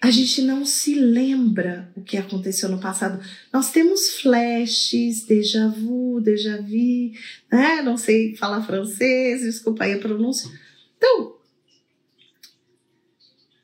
[0.01, 3.23] a gente não se lembra o que aconteceu no passado.
[3.53, 7.11] Nós temos flashes, déjà vu, déjà vu,
[7.51, 7.83] né?
[7.83, 10.49] Não sei falar francês, desculpa aí a pronúncia.
[10.97, 11.35] Então,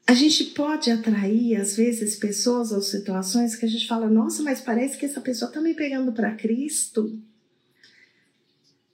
[0.06, 4.62] a gente pode atrair, às vezes, pessoas ou situações que a gente fala, nossa, mas
[4.62, 7.19] parece que essa pessoa tá me pegando para Cristo.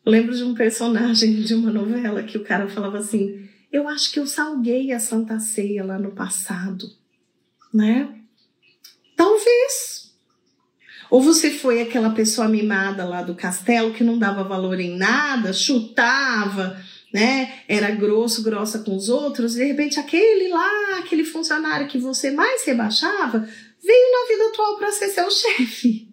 [0.06, 4.20] lembro de um personagem de uma novela que o cara falava assim: Eu acho que
[4.20, 7.03] eu salguei a Santa Ceia lá no passado
[7.74, 8.14] né?
[9.16, 10.14] Talvez.
[11.10, 15.54] Ou você foi aquela pessoa mimada lá do castelo que não dava valor em nada,
[15.54, 16.82] chutava,
[17.14, 17.62] né?
[17.68, 22.66] Era grosso, grossa com os outros, de repente aquele lá, aquele funcionário que você mais
[22.66, 23.48] rebaixava,
[23.84, 26.12] veio na vida atual para ser seu chefe.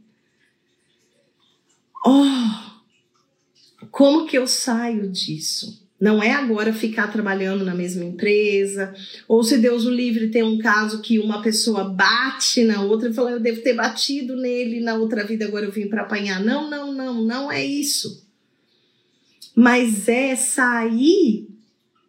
[2.05, 5.80] Oh, como que eu saio disso?
[6.01, 8.95] Não é agora ficar trabalhando na mesma empresa,
[9.29, 13.13] ou se Deus o livre tem um caso que uma pessoa bate na outra e
[13.13, 16.43] fala, eu devo ter batido nele na outra vida, agora eu vim para apanhar.
[16.43, 18.27] Não, não, não, não é isso.
[19.55, 21.47] Mas é sair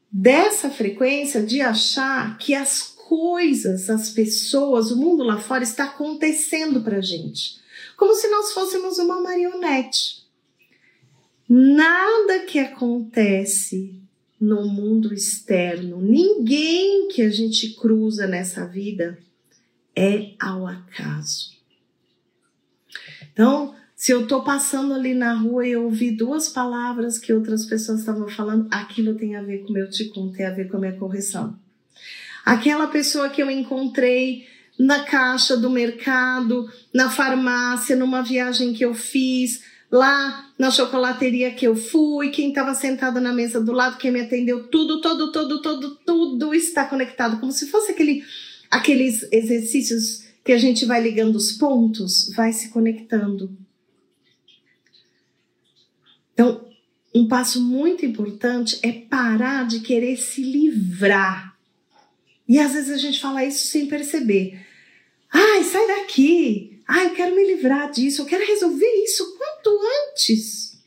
[0.09, 6.81] dessa frequência de achar que as coisas, as pessoas, o mundo lá fora está acontecendo
[6.81, 7.59] para gente.
[7.97, 10.20] Como se nós fôssemos uma marionete.
[11.53, 14.01] Nada que acontece
[14.39, 19.19] no mundo externo, ninguém que a gente cruza nessa vida
[19.93, 21.51] é ao acaso.
[23.33, 27.65] Então, se eu estou passando ali na rua e eu ouvi duas palavras que outras
[27.65, 30.77] pessoas estavam falando, aquilo tem a ver com o meu te tem a ver com
[30.77, 31.59] a minha correção.
[32.45, 34.47] Aquela pessoa que eu encontrei
[34.79, 41.67] na caixa do mercado, na farmácia, numa viagem que eu fiz, lá na chocolateria que
[41.67, 45.61] eu fui, quem estava sentado na mesa do lado, quem me atendeu, tudo, todo, todo,
[45.61, 48.23] todo, tudo está conectado, como se fosse aquele,
[48.69, 53.55] aqueles exercícios que a gente vai ligando os pontos, vai se conectando.
[56.33, 56.65] Então,
[57.13, 61.57] um passo muito importante é parar de querer se livrar.
[62.47, 64.65] E às vezes a gente fala isso sem perceber.
[65.31, 66.79] Ai, sai daqui!
[66.87, 70.79] Ah, eu quero me livrar disso, eu quero resolver isso quanto antes.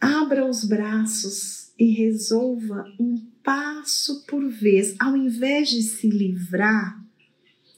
[0.00, 7.04] Abra os braços e resolva um passo por vez, ao invés de se livrar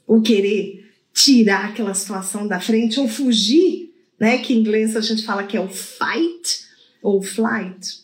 [0.06, 4.38] ou querer tirar aquela situação da frente ou fugir, né?
[4.38, 6.66] Que em inglês a gente fala que é o fight
[7.02, 8.02] ou flight.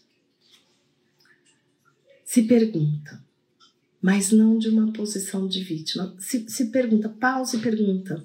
[2.24, 3.22] Se pergunta,
[4.00, 6.14] mas não de uma posição de vítima.
[6.18, 8.24] Se, se pergunta, pausa e pergunta: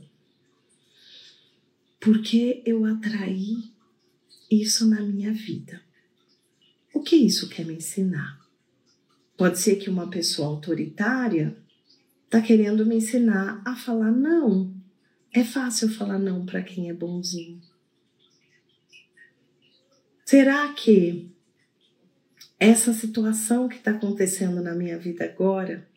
[1.99, 3.71] porque eu atraí
[4.49, 5.81] isso na minha vida.
[6.93, 8.39] O que isso quer me ensinar?
[9.38, 11.57] Pode ser que uma pessoa autoritária
[12.25, 14.73] está querendo me ensinar a falar não.
[15.31, 17.62] É fácil falar não para quem é bonzinho.
[20.25, 21.31] Será que
[22.59, 25.89] essa situação que está acontecendo na minha vida agora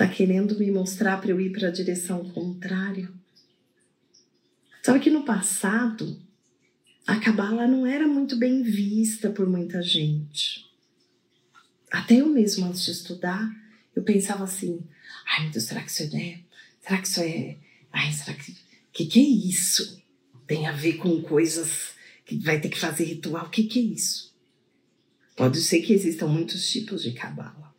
[0.00, 3.12] Está querendo me mostrar para eu ir para a direção contrária?
[4.82, 6.20] Sabe que no passado,
[7.06, 10.64] a cabala não era muito bem vista por muita gente.
[11.90, 13.50] Até eu mesmo, antes de estudar,
[13.94, 14.80] eu pensava assim:
[15.26, 16.40] ai meu Deus, será que isso é.
[16.80, 17.56] Será que isso é.
[17.92, 18.56] Ai, será que.
[18.92, 20.00] que que é isso?
[20.46, 21.92] Tem a ver com coisas
[22.24, 23.46] que vai ter que fazer ritual?
[23.46, 24.34] O que que é isso?
[25.36, 27.74] Pode ser que existam muitos tipos de cabala.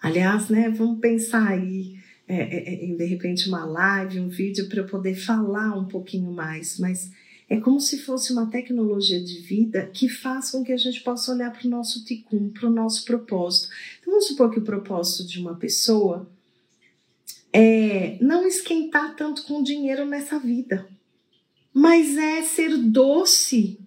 [0.00, 4.80] Aliás, né, vamos pensar aí é, é, é, de repente uma live, um vídeo para
[4.80, 7.10] eu poder falar um pouquinho mais, mas
[7.48, 11.32] é como se fosse uma tecnologia de vida que faz com que a gente possa
[11.32, 13.68] olhar para o nosso ticum, para o nosso propósito.
[14.00, 16.30] Então, vamos supor que o propósito de uma pessoa
[17.52, 20.88] é não esquentar tanto com dinheiro nessa vida,
[21.74, 23.78] mas é ser doce,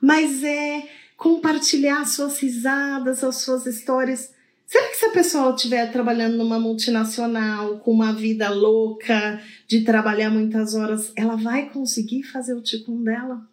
[0.00, 4.32] mas é compartilhar suas risadas, as suas histórias
[4.68, 10.28] Será que se a pessoa estiver trabalhando numa multinacional, com uma vida louca, de trabalhar
[10.28, 13.48] muitas horas, ela vai conseguir fazer o ticum dela?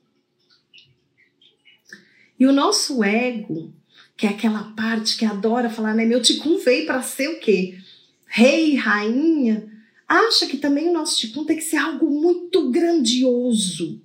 [2.37, 3.73] E o nosso ego,
[4.17, 6.05] que é aquela parte que adora falar, né?
[6.05, 7.79] Meu ticum veio para ser o quê?
[8.25, 9.71] Rei, rainha,
[10.05, 14.01] acha que também o nosso ticum tem que ser algo muito grandioso.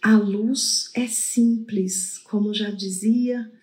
[0.00, 3.59] A luz é simples, como já dizia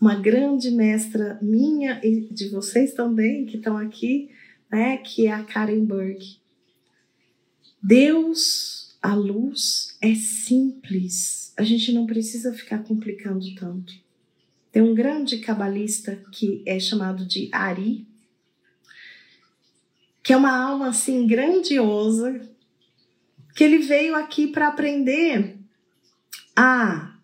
[0.00, 4.30] uma grande mestra minha e de vocês também que estão aqui,
[4.70, 6.38] né, que é a Karen Burke.
[7.82, 11.52] Deus, a luz é simples.
[11.56, 13.94] A gente não precisa ficar complicando tanto.
[14.72, 18.06] Tem um grande cabalista que é chamado de Ari,
[20.22, 22.40] que é uma alma assim grandiosa,
[23.54, 25.56] que ele veio aqui para aprender
[26.54, 27.16] a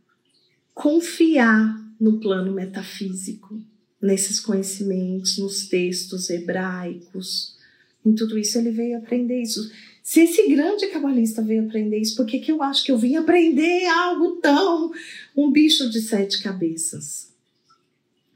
[0.72, 3.62] confiar no plano metafísico,
[4.00, 7.56] nesses conhecimentos, nos textos hebraicos,
[8.04, 9.70] em tudo isso ele veio aprender isso.
[10.02, 13.14] Se esse grande cabalista veio aprender isso, por que, que eu acho que eu vim
[13.14, 14.90] aprender algo tão.
[15.36, 17.30] um bicho de sete cabeças?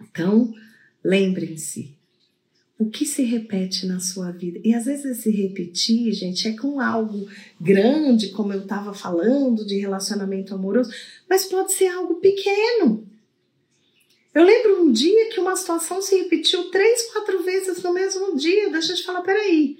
[0.00, 0.54] Então,
[1.02, 1.90] lembrem-se,
[2.78, 4.60] o que se repete na sua vida?
[4.62, 7.26] E às vezes esse repetir, gente, é com algo
[7.60, 10.92] grande, como eu estava falando, de relacionamento amoroso,
[11.28, 13.15] mas pode ser algo pequeno.
[14.36, 18.68] Eu lembro um dia que uma situação se repetiu três, quatro vezes no mesmo dia.
[18.68, 19.78] Deixa eu te falar, peraí.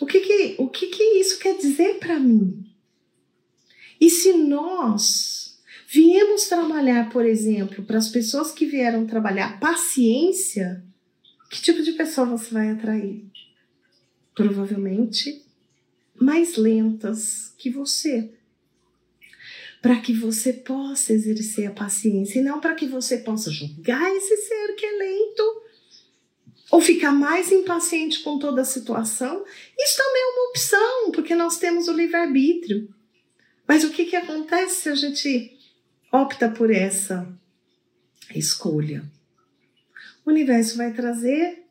[0.00, 2.64] O que que, o que, que isso quer dizer para mim?
[4.00, 10.82] E se nós viemos trabalhar, por exemplo, para as pessoas que vieram trabalhar paciência,
[11.50, 13.26] que tipo de pessoa você vai atrair?
[14.34, 15.44] Provavelmente
[16.18, 18.32] mais lentas que você
[19.80, 24.36] para que você possa exercer a paciência e não para que você possa julgar esse
[24.36, 25.62] ser que é lento
[26.70, 29.44] ou ficar mais impaciente com toda a situação.
[29.78, 32.92] Isso também é uma opção, porque nós temos o livre-arbítrio.
[33.66, 35.56] Mas o que, que acontece se a gente
[36.12, 37.26] opta por essa
[38.34, 39.04] escolha?
[40.24, 41.64] O universo vai trazer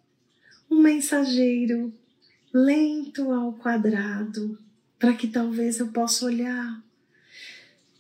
[0.70, 1.94] um mensageiro
[2.54, 4.58] lento ao quadrado
[4.98, 6.84] para que talvez eu possa olhar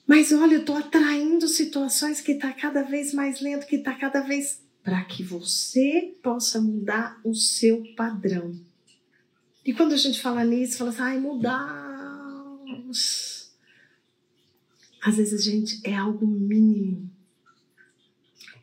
[0.07, 4.21] mas olha, eu estou atraindo situações que está cada vez mais lento, que está cada
[4.21, 4.65] vez.
[4.87, 8.57] para que você possa mudar o seu padrão.
[9.65, 12.07] E quando a gente fala nisso, fala assim, ai, mudar.
[15.03, 17.11] Às vezes, gente, é algo mínimo.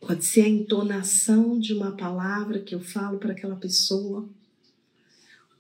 [0.01, 4.27] Pode ser a entonação de uma palavra que eu falo para aquela pessoa,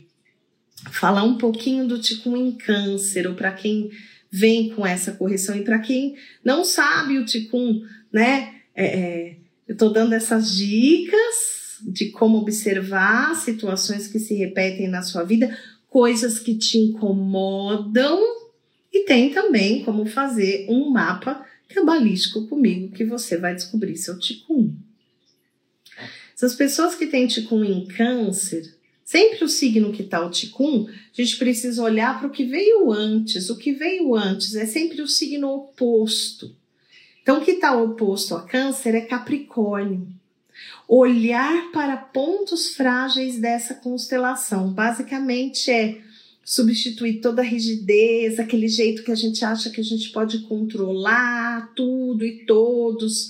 [0.92, 3.90] Falar um pouquinho do Ticum em Câncer, ou para quem
[4.30, 8.54] vem com essa correção, e para quem não sabe o Ticum, né?
[8.74, 9.36] É, é,
[9.66, 15.56] eu estou dando essas dicas de como observar situações que se repetem na sua vida,
[15.88, 18.20] coisas que te incomodam,
[18.92, 24.74] e tem também como fazer um mapa cabalístico comigo que você vai descobrir seu ticum.
[26.34, 28.74] Essas pessoas que têm ticum em câncer,
[29.04, 32.92] sempre o signo que está o ticum, a gente precisa olhar para o que veio
[32.92, 33.50] antes.
[33.50, 36.54] O que veio antes é sempre o signo oposto.
[37.22, 40.08] Então, o que está oposto a câncer é Capricórnio.
[40.88, 44.72] Olhar para pontos frágeis dessa constelação.
[44.72, 46.00] Basicamente é
[46.48, 51.74] substituir toda a rigidez, aquele jeito que a gente acha que a gente pode controlar
[51.76, 53.28] tudo e todos,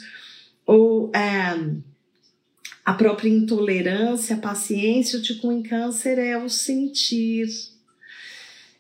[0.65, 1.59] ou é,
[2.85, 7.49] a própria intolerância, a paciência, o tipo em câncer é o sentir,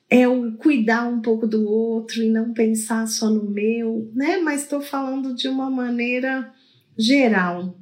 [0.08, 4.38] é o cuidar um pouco do outro e não pensar só no meu, né?
[4.38, 6.54] Mas estou falando de uma maneira
[6.96, 7.76] geral.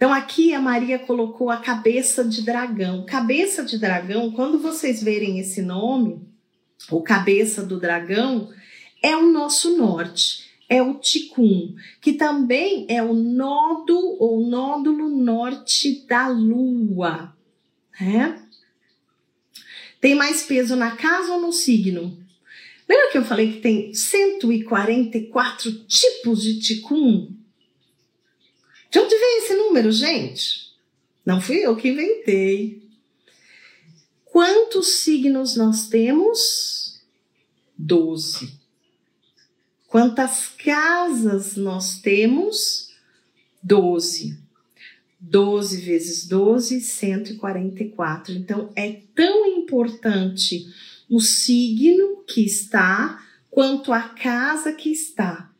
[0.00, 3.04] Então aqui a Maria colocou a cabeça de dragão.
[3.04, 6.26] Cabeça de dragão, quando vocês verem esse nome,
[6.90, 8.50] o cabeça do dragão,
[9.02, 16.06] é o nosso norte, é o Ticum, que também é o nodo ou nódulo norte
[16.08, 17.36] da lua,
[18.00, 18.40] né?
[20.00, 22.18] Tem mais peso na casa ou no signo?
[22.88, 27.38] Lembra que eu falei que tem 144 tipos de Ticum?
[28.90, 30.74] De onde vem esse número, gente?
[31.24, 32.82] Não fui eu que inventei.
[34.24, 37.00] Quantos signos nós temos?
[37.76, 38.58] Doze.
[39.86, 42.90] Quantas casas nós temos?
[43.62, 44.38] Doze.
[45.20, 48.34] 12 vezes 12, 144.
[48.34, 50.66] Então, é tão importante
[51.08, 55.52] o signo que está quanto a casa que está.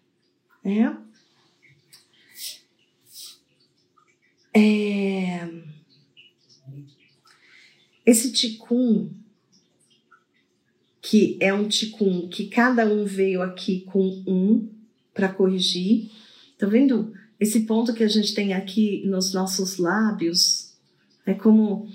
[0.64, 0.96] Né?
[4.54, 5.48] É...
[8.04, 9.10] Esse ticum,
[11.00, 14.68] que é um ticum que cada um veio aqui com um
[15.14, 16.10] para corrigir.
[16.58, 17.12] Tá vendo?
[17.38, 20.74] Esse ponto que a gente tem aqui nos nossos lábios
[21.24, 21.88] é como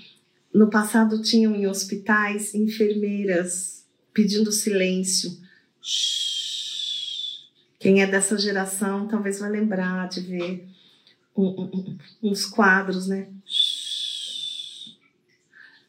[0.52, 5.30] no passado tinham em hospitais enfermeiras pedindo silêncio.
[7.78, 10.66] Quem é dessa geração talvez vai lembrar de ver
[11.36, 13.28] um, um, uns quadros, né?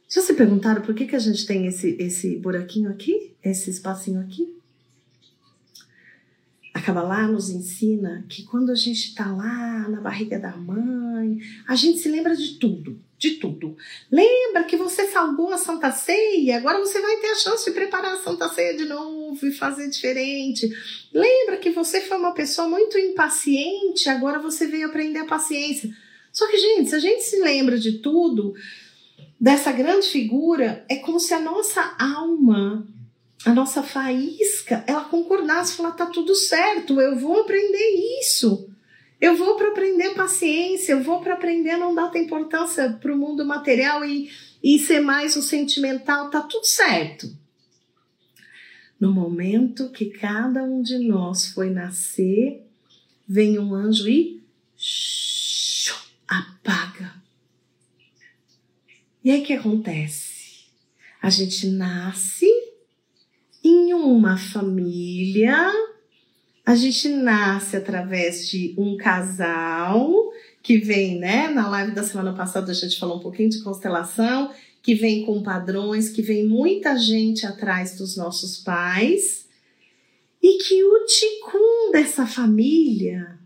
[0.09, 3.35] Já se perguntaram por que, que a gente tem esse, esse buraquinho aqui?
[3.43, 4.55] Esse espacinho aqui?
[6.73, 11.75] A Kabbalah nos ensina que quando a gente está lá na barriga da mãe, a
[11.75, 13.75] gente se lembra de tudo, de tudo.
[14.11, 18.13] Lembra que você salvou a Santa Ceia, agora você vai ter a chance de preparar
[18.13, 20.69] a Santa Ceia de novo e fazer diferente.
[21.13, 25.89] Lembra que você foi uma pessoa muito impaciente, agora você veio aprender a paciência.
[26.31, 28.53] Só que, gente, se a gente se lembra de tudo,
[29.39, 32.87] dessa grande figura, é como se a nossa alma
[33.45, 38.67] a nossa faísca, ela concordasse, falar, tá tudo certo, eu vou aprender isso.
[39.19, 43.13] Eu vou para aprender paciência, eu vou para aprender a não dar tanta importância para
[43.13, 44.29] o mundo material e,
[44.63, 47.27] e ser mais o sentimental, tá tudo certo.
[48.99, 52.63] No momento que cada um de nós foi nascer,
[53.27, 54.43] vem um anjo e
[56.27, 57.15] apaga.
[59.23, 60.67] E aí o que acontece?
[61.21, 62.47] A gente nasce
[63.63, 65.71] em uma família,
[66.67, 71.47] a gente nasce através de um casal que vem, né?
[71.47, 74.51] Na live da semana passada a gente falou um pouquinho de constelação,
[74.83, 79.47] que vem com padrões, que vem muita gente atrás dos nossos pais,
[80.43, 83.39] e que o ticum dessa família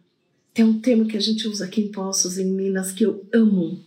[0.52, 3.84] tem um termo que a gente usa aqui em Poços, em Minas, que eu amo,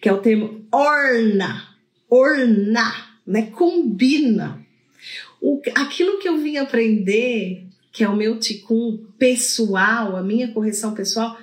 [0.00, 1.78] que é o termo orna,
[2.10, 3.42] orna, né?
[3.52, 4.60] Combina.
[5.40, 10.94] O, aquilo que eu vim aprender, que é o meu ticum pessoal, a minha correção
[10.94, 11.38] pessoal,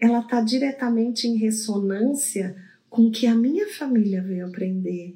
[0.00, 2.56] ela está diretamente em ressonância
[2.90, 5.14] com o que a minha família veio aprender.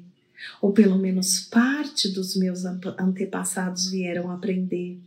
[0.61, 4.97] Ou pelo menos parte dos meus antepassados vieram aprender.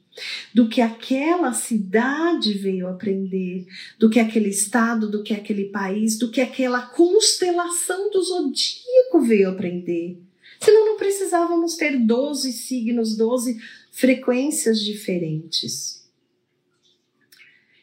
[0.53, 3.67] Do que aquela cidade veio aprender,
[3.99, 9.49] do que aquele estado, do que aquele país, do que aquela constelação do zodíaco veio
[9.49, 10.19] aprender.
[10.61, 13.59] Senão não precisávamos ter 12 signos, 12
[13.91, 16.01] frequências diferentes.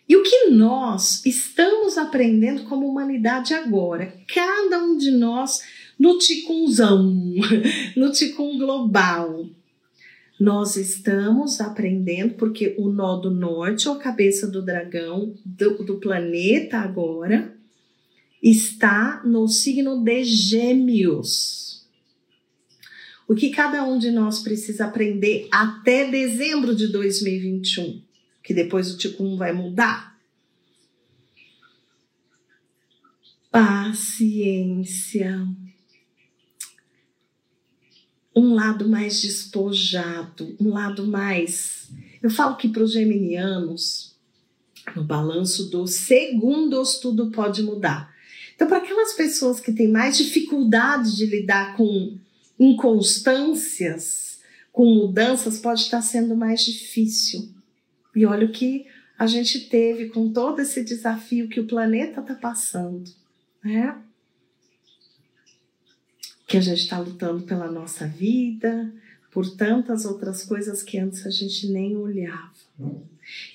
[0.10, 4.14] E o que nós estamos aprendendo como humanidade agora?
[4.34, 5.62] Cada um de nós
[6.00, 7.14] no Ticunzão,
[7.96, 9.46] no Ticum global.
[10.40, 16.78] Nós estamos aprendendo, porque o nó do norte, ou cabeça do dragão do, do planeta
[16.78, 17.54] agora,
[18.42, 21.67] está no signo de Gêmeos.
[23.28, 28.02] O que cada um de nós precisa aprender até dezembro de 2021,
[28.42, 30.18] que depois o Ticum vai mudar.
[33.52, 35.46] Paciência
[38.38, 41.90] um lado mais despojado, um lado mais.
[42.22, 44.16] Eu falo que para os geminianos,
[44.96, 48.14] no balanço do segundos, tudo pode mudar.
[48.54, 52.16] Então, para aquelas pessoas que têm mais dificuldade de lidar com
[52.60, 54.40] inconstâncias,
[54.72, 57.50] com mudanças, pode estar sendo mais difícil.
[58.16, 58.86] E olha o que
[59.18, 63.12] a gente teve com todo esse desafio que o planeta está passando,
[63.64, 63.96] né?
[66.48, 68.92] que a gente está lutando pela nossa vida,
[69.32, 72.54] por tantas outras coisas que antes a gente nem olhava.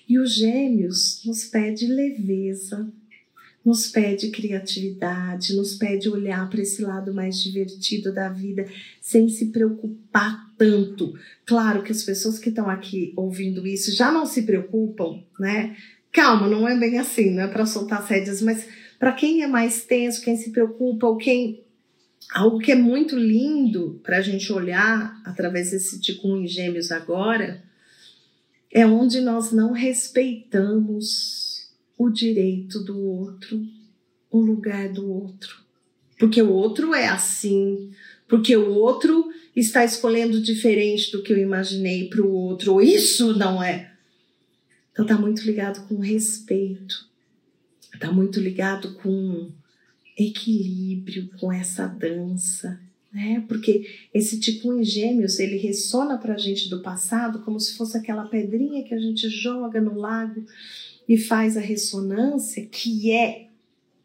[0.06, 2.86] E os gêmeos nos pede leveza,
[3.64, 8.66] nos pede criatividade, nos pede olhar para esse lado mais divertido da vida,
[9.00, 11.14] sem se preocupar tanto.
[11.46, 15.76] Claro que as pessoas que estão aqui ouvindo isso já não se preocupam, né?
[16.10, 18.66] Calma, não é bem assim, não é para soltar sédias, mas
[18.98, 21.62] para quem é mais tenso, quem se preocupa ou quem
[22.30, 27.62] Algo que é muito lindo para a gente olhar através desse Ticum em Gêmeos agora
[28.70, 31.51] é onde nós não respeitamos
[32.02, 33.64] o direito do outro,
[34.30, 35.62] o lugar do outro.
[36.18, 37.90] Porque o outro é assim,
[38.28, 43.36] porque o outro está escolhendo diferente do que eu imaginei para o outro, ou isso
[43.36, 43.92] não é.
[44.92, 47.08] Então tá muito ligado com respeito,
[47.98, 49.50] tá muito ligado com
[50.18, 52.80] equilíbrio com essa dança,
[53.12, 53.44] né?
[53.48, 57.96] Porque esse tipo em gêmeos, ele ressona para a gente do passado como se fosse
[57.96, 60.44] aquela pedrinha que a gente joga no lago
[61.12, 63.48] e faz a ressonância, que é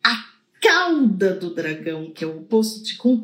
[0.03, 0.30] a
[0.62, 3.24] cauda do dragão, que é o oposto de com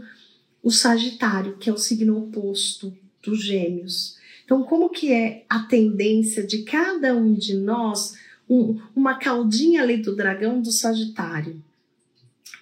[0.64, 4.18] o Sagitário, que é o signo oposto dos gêmeos.
[4.46, 8.16] Então, como que é a tendência de cada um de nós,
[8.50, 11.62] um, uma caudinha ali do dragão do Sagitário?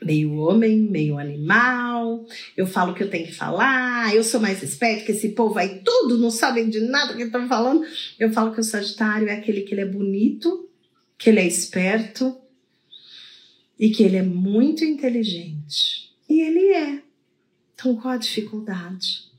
[0.03, 2.26] meio homem, meio animal.
[2.57, 4.11] Eu falo o que eu tenho que falar.
[4.15, 7.47] Eu sou mais esperto que esse povo aí tudo, não sabem de nada que estão
[7.47, 7.86] falando.
[8.19, 10.67] Eu falo que o Sagitário é aquele que ele é bonito,
[11.22, 12.36] que ele é esperto
[13.78, 16.11] e que ele é muito inteligente.
[16.28, 17.03] E ele é.
[17.76, 19.30] Então qual a dificuldade?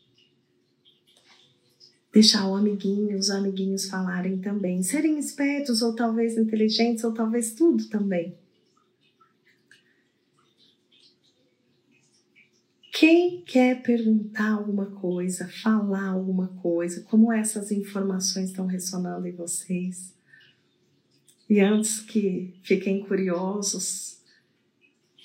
[2.12, 7.88] Deixar o amiguinho, os amiguinhos falarem também, serem espertos ou talvez inteligentes ou talvez tudo
[7.88, 8.38] também.
[12.92, 20.11] Quem quer perguntar alguma coisa, falar alguma coisa, como essas informações estão ressonando em vocês?
[21.52, 24.16] E antes que fiquem curiosos,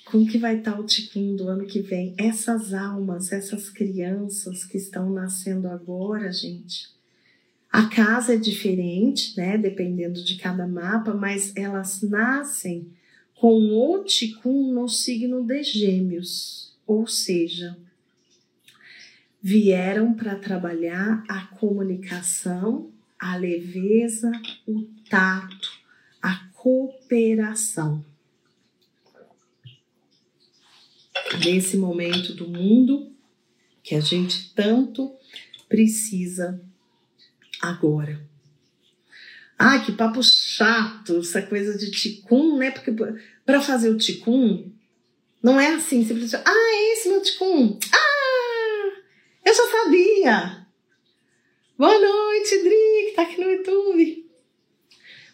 [0.03, 2.13] com que vai estar o Ticum do ano que vem?
[2.17, 6.89] Essas almas, essas crianças que estão nascendo agora, gente.
[7.71, 9.57] A casa é diferente, né?
[9.57, 12.91] Dependendo de cada mapa, mas elas nascem
[13.33, 17.77] com o Ticum no signo de Gêmeos ou seja,
[19.41, 24.29] vieram para trabalhar a comunicação, a leveza,
[24.67, 25.56] o tato,
[26.67, 28.03] cooperação.
[31.45, 33.09] Nesse momento do mundo
[33.81, 35.15] que a gente tanto
[35.69, 36.61] precisa
[37.61, 38.21] agora.
[39.57, 42.69] Ah, que papo chato, essa coisa de ticum, né?
[42.71, 42.91] Porque
[43.45, 44.69] para fazer o ticum,
[45.41, 47.79] não é assim, simplesmente, ah, é esse meu ticum.
[47.93, 48.91] Ah,
[49.45, 50.67] eu já sabia.
[51.77, 54.26] Boa noite, Dri, que tá aqui no YouTube.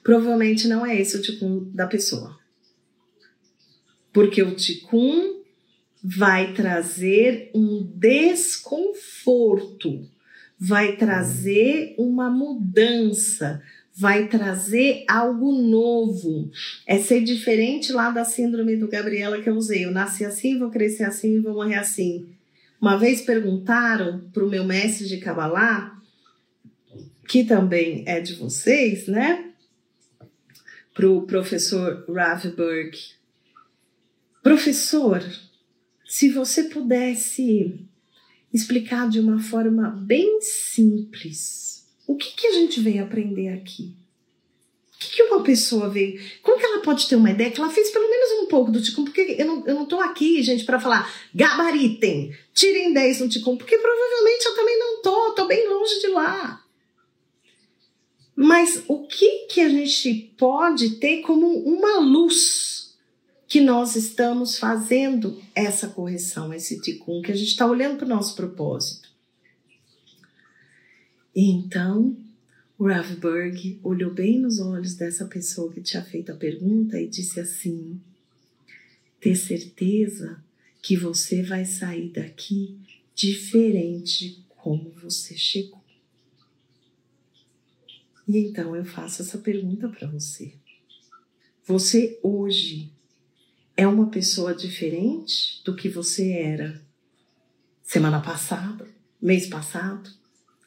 [0.03, 2.37] Provavelmente não é esse o ticum da pessoa.
[4.11, 5.41] Porque o ticum
[6.03, 10.05] vai trazer um desconforto,
[10.59, 13.63] vai trazer uma mudança,
[13.95, 16.51] vai trazer algo novo.
[16.85, 19.85] É ser diferente lá da síndrome do Gabriela que eu usei.
[19.85, 22.27] Eu nasci assim, vou crescer assim vou morrer assim.
[22.81, 25.97] Uma vez perguntaram para o meu mestre de Kabbalah,
[27.29, 29.52] que também é de vocês, né?
[30.93, 32.97] Para o professor Ravberg.
[34.41, 35.23] Professor,
[36.05, 37.87] se você pudesse
[38.53, 41.63] explicar de uma forma bem simples
[42.05, 43.95] o que, que a gente veio aprender aqui?
[45.03, 46.19] que, que uma pessoa vê?
[46.41, 48.81] Como que ela pode ter uma ideia que ela fez pelo menos um pouco do
[48.81, 49.03] Ticum?
[49.03, 53.57] Porque eu não, eu não tô aqui, gente, para falar gabaritem, tirem 10 no Ticum,
[53.57, 56.62] porque provavelmente eu também não tô, tô bem longe de lá.
[58.35, 62.97] Mas o que que a gente pode ter como uma luz
[63.47, 68.09] que nós estamos fazendo essa correção, esse ticum, que a gente está olhando para o
[68.09, 69.09] nosso propósito?
[71.35, 72.17] Então,
[72.77, 77.39] o Ravberg olhou bem nos olhos dessa pessoa que tinha feito a pergunta e disse
[77.39, 77.99] assim:
[79.19, 80.43] ter certeza
[80.81, 82.77] que você vai sair daqui
[83.15, 85.82] diferente como você chegou.
[88.27, 90.53] E então eu faço essa pergunta para você.
[91.65, 92.91] Você hoje
[93.75, 96.81] é uma pessoa diferente do que você era
[97.81, 98.87] semana passada,
[99.21, 100.09] mês passado,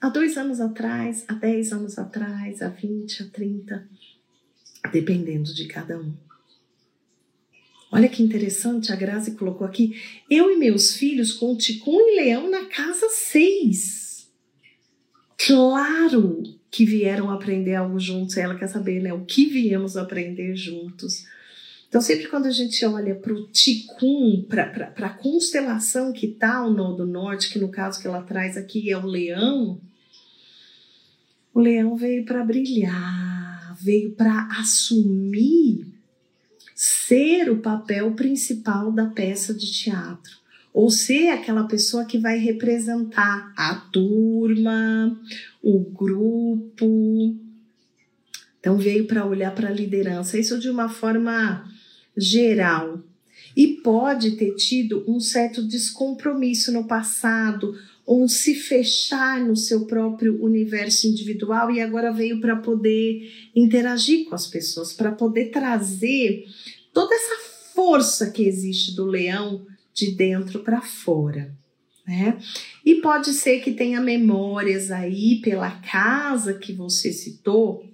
[0.00, 3.88] há dois anos atrás, há dez anos atrás, há vinte, há trinta,
[4.92, 6.14] dependendo de cada um.
[7.90, 10.00] Olha que interessante, a Grazi colocou aqui.
[10.28, 14.30] Eu e meus filhos com Ticum e Leão na casa seis.
[15.38, 21.24] Claro que vieram aprender algo juntos, ela quer saber né, o que viemos aprender juntos.
[21.88, 26.72] Então, sempre quando a gente olha para o Ticum, para a constelação que está o
[26.72, 29.80] Nodo Norte, que no caso que ela traz aqui é o Leão,
[31.54, 35.86] o Leão veio para brilhar, veio para assumir
[36.74, 40.36] ser o papel principal da peça de teatro
[40.76, 45.18] ou ser aquela pessoa que vai representar a turma,
[45.66, 47.34] o grupo.
[48.60, 51.68] Então veio para olhar para a liderança, isso de uma forma
[52.16, 53.02] geral.
[53.56, 60.40] E pode ter tido um certo descompromisso no passado, ou se fechar no seu próprio
[60.40, 66.44] universo individual e agora veio para poder interagir com as pessoas, para poder trazer
[66.92, 67.42] toda essa
[67.74, 71.52] força que existe do leão de dentro para fora.
[72.06, 72.38] Né?
[72.84, 77.84] E pode ser que tenha memórias aí pela casa que você citou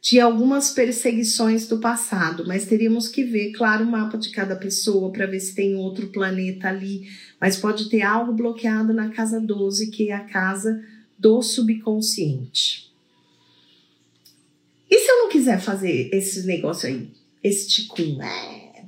[0.00, 5.10] de algumas perseguições do passado, mas teríamos que ver, claro, o mapa de cada pessoa
[5.10, 7.08] para ver se tem outro planeta ali,
[7.40, 10.80] mas pode ter algo bloqueado na casa 12, que é a casa
[11.18, 12.92] do subconsciente.
[14.88, 17.10] E se eu não quiser fazer esse negócio aí,
[17.42, 18.22] esse ticum?
[18.22, 18.84] É,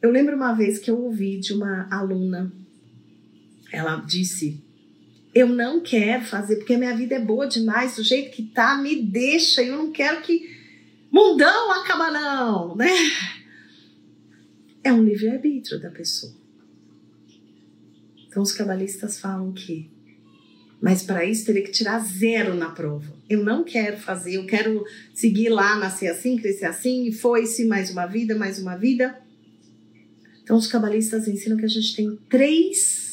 [0.00, 2.50] eu lembro uma vez que eu ouvi de uma aluna,
[3.72, 4.62] ela disse:
[5.34, 9.02] Eu não quero fazer porque minha vida é boa demais, do jeito que tá, me
[9.02, 10.48] deixa, eu não quero que
[11.10, 12.90] mundão acaba, não, né?
[14.84, 16.34] É um livre-arbítrio da pessoa.
[18.28, 19.90] Então, os cabalistas falam que,
[20.80, 23.14] mas para isso teria que tirar zero na prova.
[23.28, 27.90] Eu não quero fazer, eu quero seguir lá, nascer assim, crescer assim, e foi-se mais
[27.90, 29.18] uma vida, mais uma vida.
[30.42, 33.11] Então, os cabalistas ensinam que a gente tem três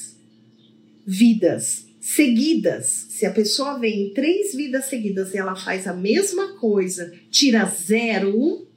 [1.06, 3.08] vidas seguidas.
[3.10, 7.66] Se a pessoa vem em três vidas seguidas e ela faz a mesma coisa, tira
[7.66, 8.68] zero,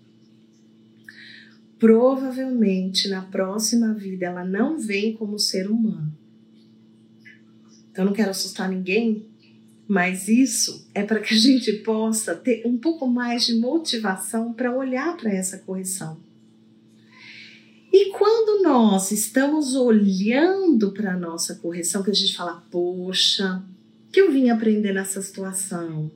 [1.78, 6.16] provavelmente na próxima vida ela não vem como ser humano.
[7.90, 9.26] Então, não quero assustar ninguém,
[9.86, 14.74] mas isso é para que a gente possa ter um pouco mais de motivação para
[14.74, 16.21] olhar para essa correção.
[17.92, 23.62] E quando nós estamos olhando para a nossa correção, que a gente fala, poxa,
[24.10, 26.10] que eu vim aprender nessa situação?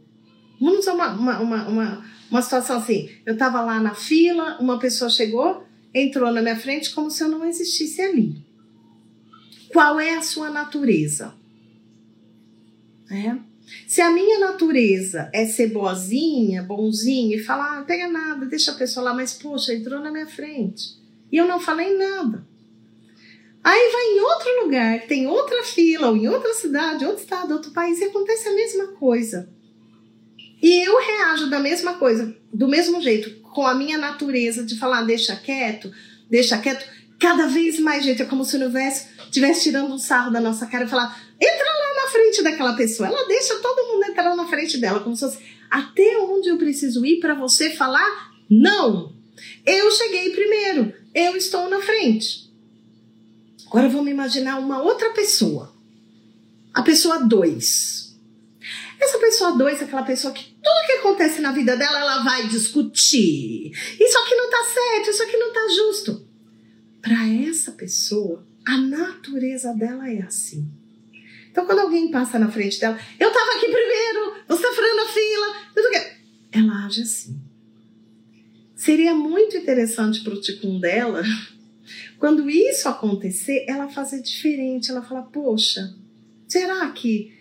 [0.59, 4.79] Vamos usar uma, uma, uma, uma, uma situação assim: eu estava lá na fila, uma
[4.79, 8.43] pessoa chegou, entrou na minha frente como se eu não existisse ali.
[9.71, 11.35] Qual é a sua natureza?
[13.11, 13.37] É.
[13.87, 18.77] Se a minha natureza é ser boazinha, bonzinha e falar, ah, pega nada, deixa a
[18.77, 21.06] pessoa lá, mas poxa, entrou na minha frente.
[21.31, 22.47] E eu não falei nada.
[23.63, 27.73] Aí vai em outro lugar, tem outra fila, ou em outra cidade, outro estado, outro
[27.73, 29.51] país, e acontece a mesma coisa.
[30.63, 35.03] E eu reajo da mesma coisa, do mesmo jeito, com a minha natureza de falar,
[35.03, 35.93] deixa quieto,
[36.31, 36.87] deixa quieto.
[37.19, 40.67] Cada vez mais, gente, é como se o universo estivesse tirando um sarro da nossa
[40.67, 43.09] cara e falar, entra lá na frente daquela pessoa.
[43.09, 45.39] Ela deixa todo mundo entrar na frente dela, como se fosse,
[45.71, 49.13] até onde eu preciso ir para você falar não.
[49.65, 52.53] Eu cheguei primeiro eu estou na frente.
[53.67, 55.75] Agora vamos imaginar uma outra pessoa.
[56.75, 58.17] A pessoa 2.
[59.01, 62.47] Essa pessoa 2 é aquela pessoa que tudo que acontece na vida dela, ela vai
[62.49, 63.71] discutir.
[63.99, 66.29] Isso aqui não tá certo, isso aqui não tá justo.
[67.01, 70.71] Para essa pessoa, a natureza dela é assim.
[71.51, 75.09] Então, quando alguém passa na frente dela, eu tava aqui primeiro, você tá furando a
[75.09, 75.57] fila,
[76.53, 77.46] ela age assim.
[78.87, 81.25] Seria muito interessante para o ticum dela,
[82.21, 84.93] quando isso acontecer, ela fazer diferente.
[84.93, 85.93] Ela falar: Poxa,
[86.47, 87.33] será que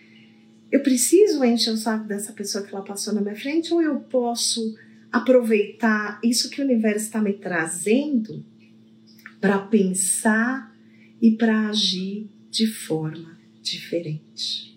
[0.72, 4.00] eu preciso encher o saco dessa pessoa que ela passou na minha frente ou eu
[4.00, 4.76] posso
[5.12, 8.44] aproveitar isso que o universo está me trazendo
[9.40, 10.76] para pensar
[11.22, 14.76] e para agir de forma diferente?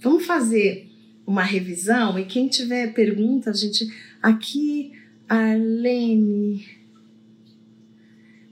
[0.00, 0.88] Vamos fazer
[1.26, 3.86] uma revisão e quem tiver pergunta, a gente
[4.22, 4.97] aqui
[5.28, 6.78] Arlene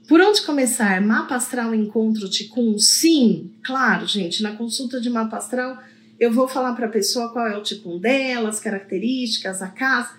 [0.07, 1.01] por onde começar?
[1.01, 2.79] Mapa astral encontro Ticum?
[2.79, 4.41] Sim, claro, gente.
[4.41, 5.77] Na consulta de mapa astral,
[6.17, 10.15] eu vou falar para a pessoa qual é o Ticum dela, as características, a casa.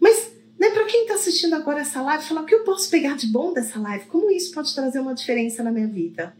[0.00, 3.16] Mas, né, para quem está assistindo agora essa live, falar o que eu posso pegar
[3.16, 4.06] de bom dessa live?
[4.06, 6.34] Como isso pode trazer uma diferença na minha vida?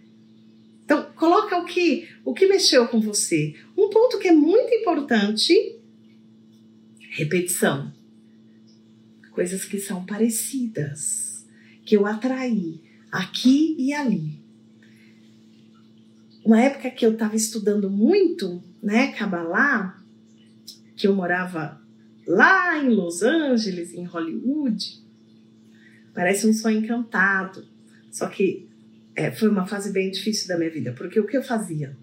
[0.85, 3.55] Então, coloca o que, o que mexeu com você.
[3.77, 5.79] Um ponto que é muito importante:
[7.11, 7.93] repetição.
[9.39, 11.47] Coisas que são parecidas,
[11.85, 14.43] que eu atraí aqui e ali.
[16.45, 20.03] Uma época que eu estava estudando muito, né, Kabbalah,
[20.97, 21.81] que eu morava
[22.27, 25.05] lá em Los Angeles, em Hollywood,
[26.13, 27.65] parece um sonho encantado.
[28.11, 28.69] Só que
[29.15, 31.97] é, foi uma fase bem difícil da minha vida, porque o que eu fazia?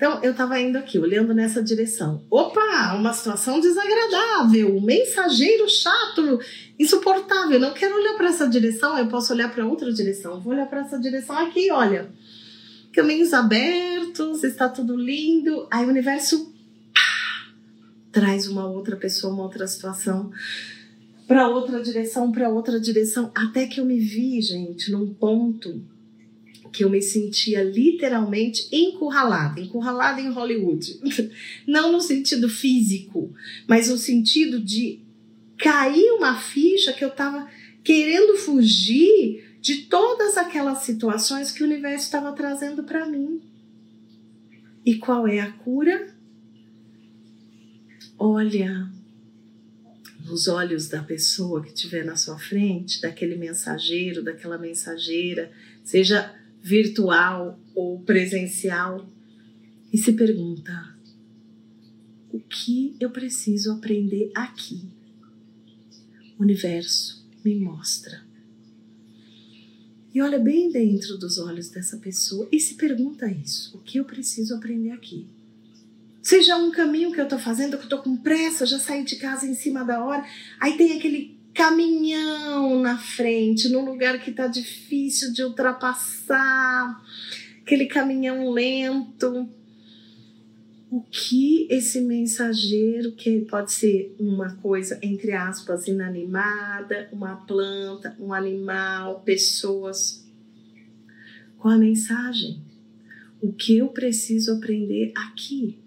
[0.00, 2.24] Então, eu estava indo aqui, olhando nessa direção.
[2.30, 6.40] Opa, uma situação desagradável, um mensageiro chato,
[6.78, 7.60] insuportável.
[7.60, 10.40] Não quero olhar para essa direção, eu posso olhar para outra direção.
[10.40, 12.10] Vou olhar para essa direção aqui, olha.
[12.94, 15.68] Caminhos abertos, está tudo lindo.
[15.70, 16.50] Aí o universo
[18.10, 20.32] traz uma outra pessoa, uma outra situação
[21.28, 25.84] para outra direção, para outra direção, até que eu me vi, gente, num ponto
[26.72, 31.00] que eu me sentia literalmente encurralada, encurralada em Hollywood.
[31.66, 33.32] Não no sentido físico,
[33.66, 35.00] mas no sentido de
[35.58, 37.48] cair uma ficha que eu estava
[37.82, 43.40] querendo fugir de todas aquelas situações que o universo estava trazendo para mim.
[44.84, 46.14] E qual é a cura?
[48.18, 48.90] Olha
[50.24, 55.50] nos olhos da pessoa que estiver na sua frente, daquele mensageiro, daquela mensageira,
[55.82, 56.32] seja
[56.62, 59.08] virtual ou presencial,
[59.92, 60.94] e se pergunta:
[62.32, 64.82] o que eu preciso aprender aqui?
[66.38, 68.22] O universo me mostra.
[70.12, 74.04] E olha bem dentro dos olhos dessa pessoa e se pergunta isso: o que eu
[74.04, 75.26] preciso aprender aqui?
[76.22, 79.16] Seja um caminho que eu tô fazendo, que eu tô com pressa, já saí de
[79.16, 80.24] casa em cima da hora,
[80.60, 87.02] aí tem aquele caminhão frente, num lugar que está difícil de ultrapassar,
[87.62, 89.48] aquele caminhão lento.
[90.90, 98.32] O que esse mensageiro, que pode ser uma coisa, entre aspas, inanimada, uma planta, um
[98.32, 100.24] animal, pessoas,
[101.58, 102.60] qual a mensagem?
[103.40, 105.78] O que eu preciso aprender aqui?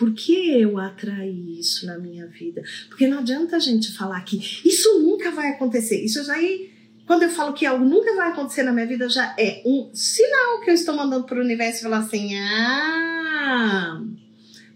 [0.00, 2.62] Por que eu atraí isso na minha vida?
[2.88, 6.02] Porque não adianta a gente falar que isso nunca vai acontecer.
[6.02, 6.72] Isso já aí,
[7.06, 10.62] quando eu falo que algo nunca vai acontecer na minha vida, já é um sinal
[10.62, 14.02] que eu estou mandando para o universo falar assim: ah,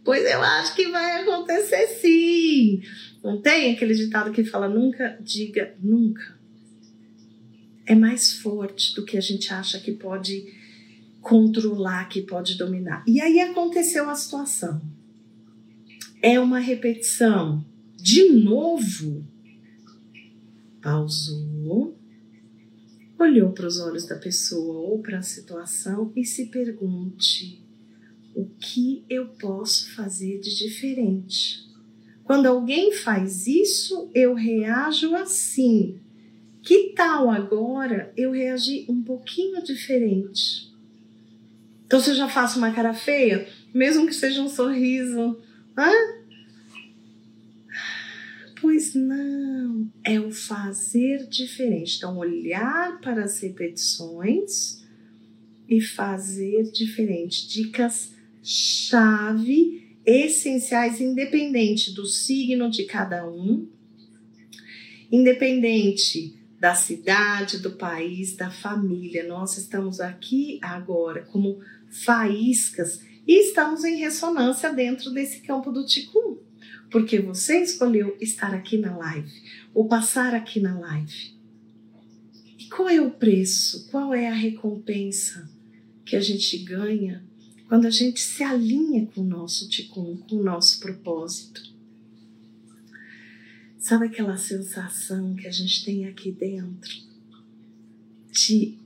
[0.05, 2.83] pois eu acho que vai acontecer sim.
[3.23, 6.39] Não tem aquele ditado que fala nunca diga nunca.
[7.87, 10.53] É mais forte do que a gente acha que pode
[11.23, 13.03] controlar, que pode dominar.
[13.07, 14.83] E aí aconteceu a situação
[16.25, 17.63] é uma repetição.
[17.99, 19.23] De novo,
[20.81, 21.99] pausou,
[23.19, 27.63] olhou para os olhos da pessoa ou para a situação e se pergunte:
[28.35, 31.69] o que eu posso fazer de diferente?
[32.25, 36.01] Quando alguém faz isso, eu reajo assim.
[36.63, 40.73] Que tal agora eu reagir um pouquinho diferente?
[41.85, 45.39] Então, se eu já faço uma cara feia, mesmo que seja um sorriso,
[45.77, 45.91] Hã?
[48.61, 51.97] Pois não, é o fazer diferente.
[51.99, 54.83] Então, olhar para as repetições
[55.69, 57.49] e fazer diferente.
[57.49, 63.67] Dicas chave essenciais, independente do signo de cada um,
[65.11, 69.27] independente da cidade, do país, da família.
[69.27, 71.61] Nós estamos aqui agora como
[71.91, 76.39] faíscas e estamos em ressonância dentro desse campo do Ticum,
[76.91, 79.33] porque você escolheu estar aqui na live,
[79.73, 81.35] ou passar aqui na live.
[82.59, 83.89] E qual é o preço?
[83.91, 85.51] Qual é a recompensa
[86.05, 87.25] que a gente ganha
[87.69, 91.75] quando a gente se alinha com o nosso Ticum, com o nosso propósito?
[93.79, 96.91] Sabe aquela sensação que a gente tem aqui dentro
[98.31, 98.79] de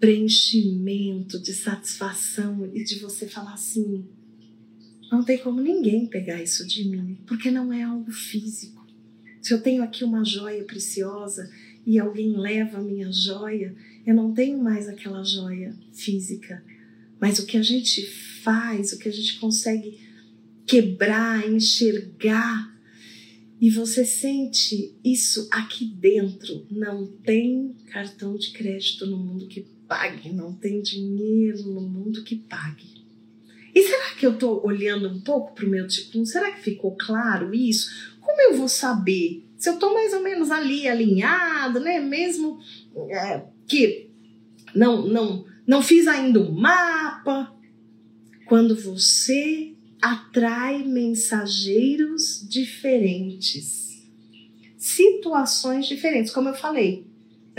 [0.00, 4.04] preenchimento, de satisfação e de você falar assim:
[5.12, 8.80] não tem como ninguém pegar isso de mim, porque não é algo físico.
[9.42, 11.50] Se eu tenho aqui uma joia preciosa
[11.86, 13.74] e alguém leva a minha joia,
[14.06, 16.62] eu não tenho mais aquela joia física.
[17.20, 18.06] Mas o que a gente
[18.42, 19.98] faz, o que a gente consegue
[20.66, 22.70] quebrar, enxergar,
[23.60, 26.66] e você sente isso aqui dentro.
[26.70, 32.36] Não tem cartão de crédito no mundo que pague, não tem dinheiro no mundo que
[32.36, 33.00] pague.
[33.74, 36.24] E será que eu estou olhando um pouco para o meu ticum?
[36.24, 38.14] Será que ficou claro isso?
[38.20, 41.98] Como eu vou saber se eu estou mais ou menos ali alinhado, né?
[41.98, 42.60] Mesmo
[43.08, 44.08] é, que
[44.76, 47.52] não, não, não fiz ainda o um mapa.
[48.46, 54.08] Quando você atrai mensageiros diferentes,
[54.76, 57.09] situações diferentes, como eu falei,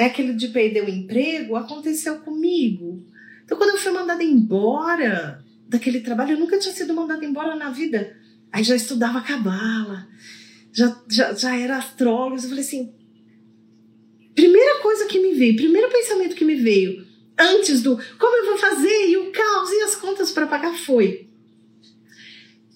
[0.02, 3.06] né, aquele de perder o emprego aconteceu comigo.
[3.46, 7.70] Então, quando eu fui mandada embora daquele trabalho, eu nunca tinha sido mandada embora na
[7.70, 8.18] vida.
[8.52, 10.08] Aí já estudava cabala,
[10.74, 12.36] já, já, já era astrólogo.
[12.38, 12.92] Eu falei assim:
[14.34, 17.06] primeira coisa que me veio, primeiro pensamento que me veio,
[17.38, 21.32] antes do como eu vou fazer e o caos e as contas para pagar foi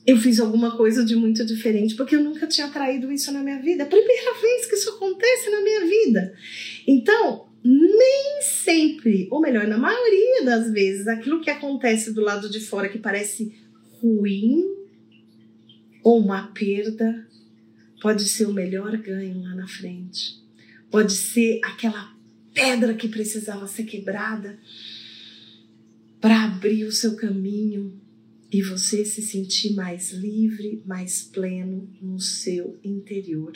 [0.06, 3.60] eu fiz alguma coisa de muito diferente, porque eu nunca tinha traído isso na minha
[3.60, 3.84] vida.
[3.84, 6.34] É primeira vez que isso acontece na minha vida.
[6.88, 12.60] Então, nem sempre, ou melhor, na maioria das vezes, aquilo que acontece do lado de
[12.60, 13.56] fora que parece
[14.02, 14.64] ruim
[16.04, 17.28] ou uma perda,
[18.02, 20.40] pode ser o melhor ganho lá na frente.
[20.92, 22.16] Pode ser aquela
[22.54, 24.60] pedra que precisava ser quebrada
[26.22, 28.00] para abrir o seu caminho
[28.52, 33.54] e você se sentir mais livre, mais pleno no seu interior.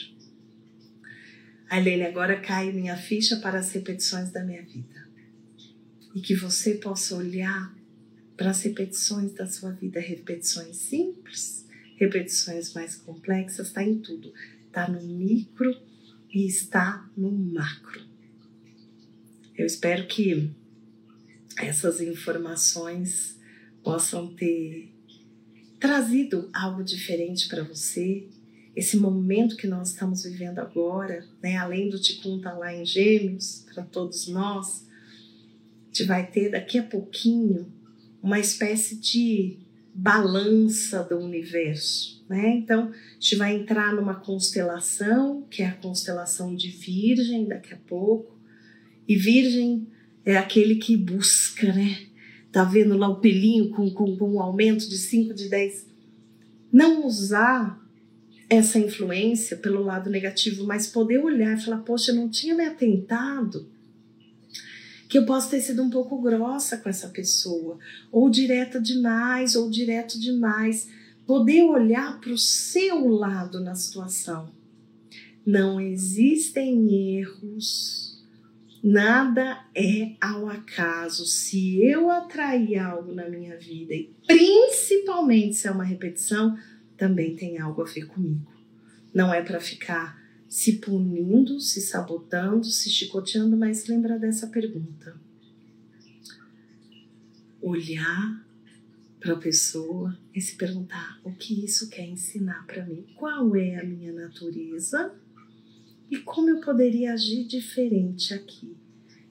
[1.69, 5.07] Ailene, agora cai minha ficha para as repetições da minha vida.
[6.15, 7.75] E que você possa olhar
[8.35, 11.67] para as repetições da sua vida, repetições simples,
[11.97, 14.33] repetições mais complexas, está em tudo.
[14.65, 15.75] Está no micro
[16.33, 18.01] e está no macro.
[19.55, 20.51] Eu espero que
[21.57, 23.37] essas informações
[23.83, 24.91] possam ter
[25.79, 28.27] trazido algo diferente para você.
[28.79, 31.57] Esse momento que nós estamos vivendo agora, né?
[31.57, 36.49] além do Ticum estar tá lá em Gêmeos, para todos nós, a gente vai ter
[36.49, 37.69] daqui a pouquinho
[38.23, 39.57] uma espécie de
[39.93, 42.55] balança do universo, né?
[42.55, 47.77] Então, a gente vai entrar numa constelação, que é a constelação de Virgem daqui a
[47.85, 48.39] pouco.
[49.05, 49.89] E Virgem
[50.23, 52.07] é aquele que busca, né?
[52.49, 55.85] tá vendo lá o pelinho com, com, com um aumento de 5, de 10.
[56.71, 57.88] Não usar
[58.49, 62.65] essa influência pelo lado negativo, mas poder olhar e falar: Poxa, eu não tinha me
[62.65, 63.69] atentado
[65.07, 67.79] que eu posso ter sido um pouco grossa com essa pessoa,
[68.11, 70.87] ou direta demais, ou direto demais.
[71.25, 74.51] Poder olhar para o seu lado na situação.
[75.45, 78.09] Não existem erros
[78.81, 81.25] Nada é ao acaso.
[81.25, 86.57] Se eu atrair algo na minha vida, e principalmente se é uma repetição,
[86.99, 88.51] também tem algo a ver comigo.
[89.13, 95.15] Não é para ficar se punindo, se sabotando, se chicoteando, mas lembra dessa pergunta.
[97.61, 98.45] Olhar
[99.19, 103.79] para a pessoa e se perguntar o que isso quer ensinar para mim, qual é
[103.79, 105.13] a minha natureza
[106.11, 108.75] e como eu poderia agir diferente aqui?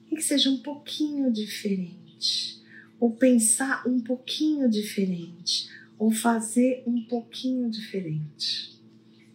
[0.09, 2.61] E que seja um pouquinho diferente,
[2.99, 8.79] ou pensar um pouquinho diferente, ou fazer um pouquinho diferente.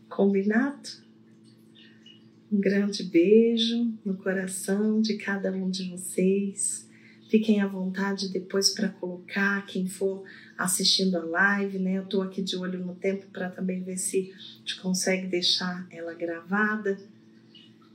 [0.09, 0.89] Combinado?
[2.51, 6.89] Um grande beijo no coração de cada um de vocês.
[7.29, 10.25] Fiquem à vontade depois para colocar quem for
[10.57, 11.99] assistindo a live, né?
[11.99, 15.87] Eu tô aqui de olho no tempo para também ver se a gente consegue deixar
[15.91, 16.99] ela gravada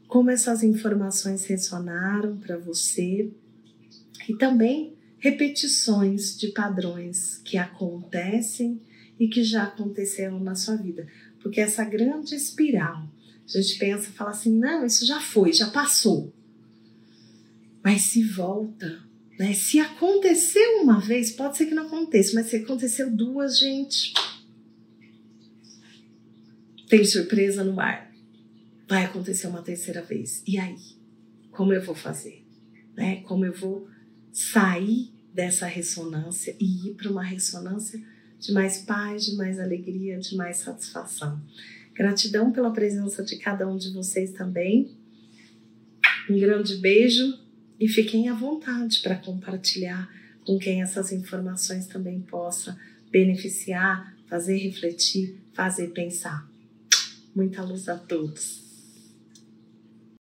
[0.10, 3.32] como essas informações ressonaram para você
[4.28, 8.82] e também repetições de padrões que acontecem
[9.20, 11.08] e que já aconteceram na sua vida.
[11.42, 13.08] Porque essa grande espiral,
[13.46, 16.34] a gente pensa, fala assim: não, isso já foi, já passou.
[17.84, 19.04] Mas se volta,
[19.38, 19.54] né?
[19.54, 24.14] Se aconteceu uma vez, pode ser que não aconteça, mas se aconteceu duas, gente,
[26.88, 28.10] tem surpresa no ar
[28.90, 30.42] vai acontecer uma terceira vez.
[30.48, 30.76] E aí?
[31.52, 32.44] Como eu vou fazer?
[32.98, 33.18] Né?
[33.22, 33.88] Como eu vou
[34.32, 38.02] sair dessa ressonância e ir para uma ressonância
[38.40, 41.42] de mais paz, de mais alegria, de mais satisfação?
[41.94, 44.90] Gratidão pela presença de cada um de vocês também.
[46.30, 47.38] Um grande beijo
[47.80, 50.10] e fiquem à vontade para compartilhar
[50.46, 52.80] com quem essas informações também possa
[53.12, 56.48] beneficiar, fazer refletir, fazer pensar.
[57.36, 58.69] Muita luz a todos.